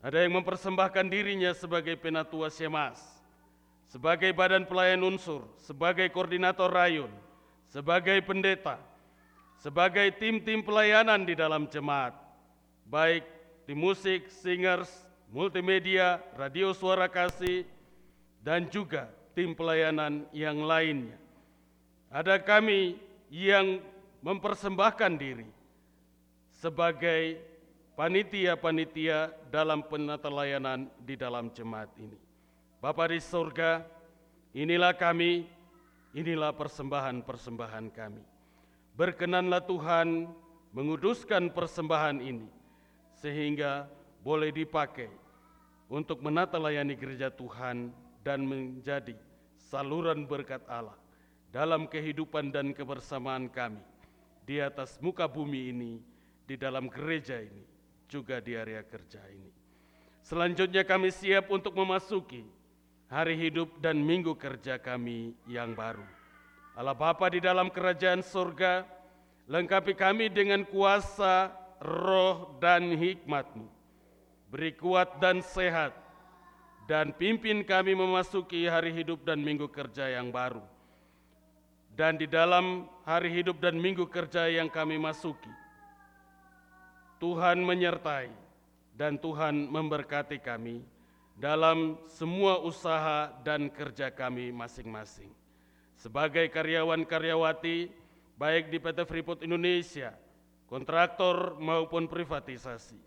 ada 0.02 0.22
yang 0.22 0.40
mempersembahkan 0.40 1.10
dirinya 1.10 1.52
sebagai 1.58 1.98
penatua 1.98 2.54
Syemas, 2.54 3.02
sebagai 3.90 4.30
badan 4.30 4.64
pelayan 4.70 5.02
unsur, 5.02 5.44
sebagai 5.58 6.06
koordinator 6.14 6.70
rayun, 6.70 7.10
sebagai 7.68 8.22
pendeta, 8.22 8.78
sebagai 9.58 10.14
tim-tim 10.22 10.62
pelayanan 10.62 11.26
di 11.26 11.34
dalam 11.34 11.66
jemaat, 11.66 12.14
baik 12.86 13.26
di 13.66 13.74
musik, 13.74 14.30
singers, 14.30 14.88
multimedia, 15.34 16.22
radio 16.38 16.72
suara 16.78 17.10
kasih, 17.10 17.66
dan 18.46 18.70
juga 18.70 19.10
tim 19.34 19.58
pelayanan 19.58 20.30
yang 20.30 20.62
lainnya. 20.62 21.18
Ada 22.08 22.40
kami 22.40 22.96
yang 23.28 23.84
mempersembahkan 24.24 25.14
diri 25.20 25.48
sebagai 26.58 27.38
panitia-panitia 27.94 29.34
dalam 29.54 29.86
penata 29.86 30.30
layanan 30.32 30.90
di 31.02 31.14
dalam 31.14 31.52
jemaat 31.54 31.92
ini. 32.00 32.18
Bapa 32.78 33.10
di 33.10 33.22
surga, 33.22 33.86
inilah 34.54 34.94
kami, 34.94 35.46
inilah 36.14 36.54
persembahan-persembahan 36.54 37.86
kami. 37.94 38.24
Berkenanlah 38.98 39.62
Tuhan 39.66 40.30
menguduskan 40.74 41.54
persembahan 41.54 42.22
ini, 42.22 42.46
sehingga 43.18 43.86
boleh 44.22 44.50
dipakai 44.54 45.10
untuk 45.90 46.22
menata 46.22 46.58
layani 46.58 46.98
gereja 46.98 47.30
Tuhan 47.30 47.94
dan 48.22 48.44
menjadi 48.44 49.16
saluran 49.58 50.28
berkat 50.28 50.62
Allah 50.68 50.98
dalam 51.52 51.88
kehidupan 51.88 52.52
dan 52.52 52.76
kebersamaan 52.76 53.48
kami 53.48 53.82
di 54.48 54.64
atas 54.64 55.00
muka 55.04 55.28
bumi 55.28 55.72
ini, 55.76 55.94
di 56.48 56.56
dalam 56.56 56.88
gereja 56.88 57.40
ini 57.40 57.64
juga 58.08 58.40
di 58.40 58.56
area 58.56 58.80
kerja 58.84 59.20
ini. 59.28 59.52
Selanjutnya 60.24 60.88
kami 60.88 61.12
siap 61.12 61.52
untuk 61.52 61.76
memasuki 61.76 62.44
hari 63.08 63.36
hidup 63.36 63.80
dan 63.80 64.00
minggu 64.00 64.36
kerja 64.36 64.80
kami 64.80 65.36
yang 65.48 65.76
baru. 65.76 66.04
Allah 66.76 66.96
Bapa 66.96 67.28
di 67.32 67.40
dalam 67.44 67.72
kerajaan 67.72 68.24
surga, 68.24 68.86
lengkapi 69.48 69.96
kami 69.96 70.30
dengan 70.32 70.64
kuasa, 70.68 71.52
roh, 71.80 72.56
dan 72.60 72.94
hikmat-Mu. 72.96 73.68
Beri 74.48 74.72
kuat 74.80 75.20
dan 75.20 75.44
sehat, 75.44 75.92
dan 76.88 77.12
pimpin 77.12 77.68
kami 77.68 77.92
memasuki 77.92 78.64
hari 78.64 78.96
hidup 78.96 79.28
dan 79.28 79.44
minggu 79.44 79.68
kerja 79.68 80.08
yang 80.08 80.32
baru. 80.32 80.64
Dan 81.98 82.22
di 82.22 82.30
dalam 82.30 82.86
hari 83.10 83.34
hidup 83.34 83.58
dan 83.58 83.74
minggu 83.82 84.06
kerja 84.06 84.46
yang 84.46 84.70
kami 84.70 85.02
masuki, 85.02 85.50
Tuhan 87.18 87.58
menyertai 87.66 88.30
dan 88.94 89.18
Tuhan 89.18 89.66
memberkati 89.66 90.38
kami 90.38 90.86
dalam 91.34 91.98
semua 92.06 92.62
usaha 92.62 93.34
dan 93.42 93.74
kerja 93.74 94.14
kami 94.14 94.54
masing-masing. 94.54 95.34
Sebagai 95.98 96.46
karyawan-karyawati, 96.54 97.90
baik 98.38 98.70
di 98.70 98.78
PT 98.78 99.02
Freeport 99.10 99.42
Indonesia, 99.42 100.14
kontraktor 100.70 101.58
maupun 101.58 102.06
privatisasi, 102.06 103.02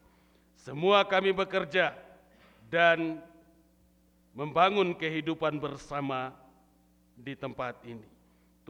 semua 0.58 1.06
kami 1.06 1.30
bekerja 1.30 1.94
dan 2.66 3.22
membangun 4.34 4.98
kehidupan 4.98 5.62
bersama 5.62 6.34
di 7.14 7.38
tempat 7.38 7.78
ini. 7.86 8.09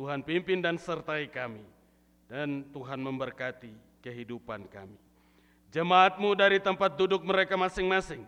Tuhan 0.00 0.24
pimpin 0.24 0.64
dan 0.64 0.80
sertai 0.80 1.28
kami, 1.28 1.60
dan 2.24 2.64
Tuhan 2.72 3.04
memberkati 3.04 4.00
kehidupan 4.00 4.64
kami 4.72 4.96
jemaatmu 5.70 6.34
dari 6.34 6.58
tempat 6.58 6.98
duduk 6.98 7.22
mereka 7.22 7.54
masing-masing. 7.54 8.26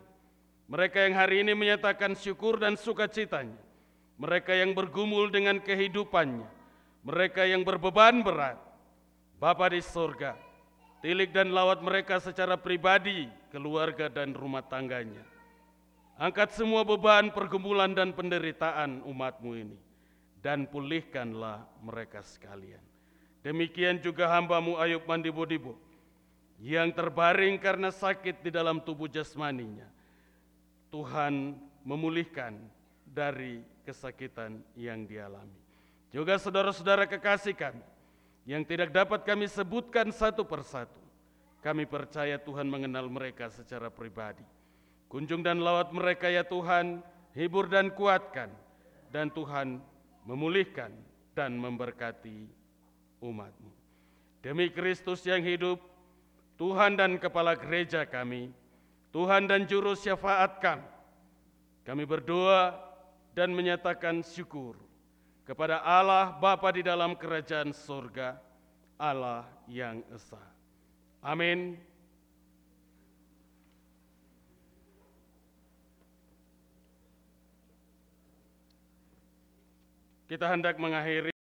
Mereka 0.70 1.04
yang 1.04 1.14
hari 1.18 1.44
ini 1.44 1.52
menyatakan 1.52 2.16
syukur 2.16 2.56
dan 2.56 2.78
sukacitanya. 2.78 3.58
Mereka 4.16 4.54
yang 4.54 4.72
bergumul 4.72 5.28
dengan 5.28 5.58
kehidupannya. 5.58 6.46
Mereka 7.02 7.50
yang 7.50 7.66
berbeban 7.66 8.22
berat. 8.22 8.56
Bapa 9.42 9.74
di 9.74 9.82
surga, 9.82 10.38
tilik 11.02 11.34
dan 11.34 11.50
lawat 11.50 11.82
mereka 11.82 12.22
secara 12.22 12.54
pribadi, 12.54 13.26
keluarga 13.50 14.06
dan 14.06 14.38
rumah 14.38 14.62
tangganya. 14.62 15.26
Angkat 16.14 16.54
semua 16.54 16.86
beban 16.86 17.34
pergumulan 17.34 17.90
dan 17.90 18.14
penderitaan 18.14 19.02
umatmu 19.02 19.50
ini. 19.58 19.91
Dan 20.42 20.66
pulihkanlah 20.66 21.62
mereka 21.80 22.18
sekalian. 22.20 22.82
Demikian 23.46 24.02
juga 24.02 24.26
hambamu 24.26 24.74
Ayub 24.78 25.06
Mandibo-Dibo 25.06 25.78
yang 26.62 26.90
terbaring 26.94 27.58
karena 27.58 27.90
sakit 27.90 28.42
di 28.42 28.50
dalam 28.50 28.82
tubuh 28.82 29.06
jasmaninya. 29.06 29.86
Tuhan 30.90 31.58
memulihkan 31.82 32.58
dari 33.02 33.62
kesakitan 33.82 34.62
yang 34.78 35.02
dialami. 35.06 35.58
Juga 36.14 36.38
saudara-saudara 36.38 37.08
kekasih 37.08 37.56
kami 37.56 37.82
yang 38.46 38.62
tidak 38.62 38.94
dapat 38.94 39.26
kami 39.26 39.50
sebutkan 39.50 40.10
satu 40.14 40.46
persatu. 40.46 41.00
Kami 41.62 41.86
percaya 41.86 42.42
Tuhan 42.42 42.66
mengenal 42.66 43.06
mereka 43.06 43.46
secara 43.46 43.86
pribadi. 43.86 44.42
Kunjung 45.06 45.46
dan 45.46 45.62
lawat 45.62 45.94
mereka 45.94 46.26
ya 46.26 46.42
Tuhan, 46.42 47.02
hibur 47.38 47.70
dan 47.70 47.94
kuatkan. 47.94 48.50
Dan 49.14 49.30
Tuhan 49.30 49.78
memulihkan 50.26 50.90
dan 51.32 51.56
memberkati 51.56 52.46
umatmu. 53.22 53.72
Demi 54.42 54.70
Kristus 54.74 55.22
yang 55.22 55.42
hidup, 55.42 55.78
Tuhan 56.58 56.98
dan 56.98 57.18
Kepala 57.18 57.54
Gereja 57.54 58.02
kami, 58.06 58.50
Tuhan 59.14 59.46
dan 59.46 59.66
Juru 59.66 59.94
Syafaat 59.94 60.58
kami, 60.58 60.86
kami 61.86 62.02
berdoa 62.06 62.74
dan 63.34 63.54
menyatakan 63.54 64.22
syukur 64.22 64.78
kepada 65.42 65.82
Allah 65.82 66.34
Bapa 66.38 66.70
di 66.70 66.82
dalam 66.86 67.18
kerajaan 67.18 67.74
surga, 67.74 68.38
Allah 68.98 69.46
yang 69.66 70.02
Esa. 70.14 70.40
Amin. 71.22 71.91
Kita 80.32 80.48
hendak 80.48 80.80
mengakhiri 80.80 81.31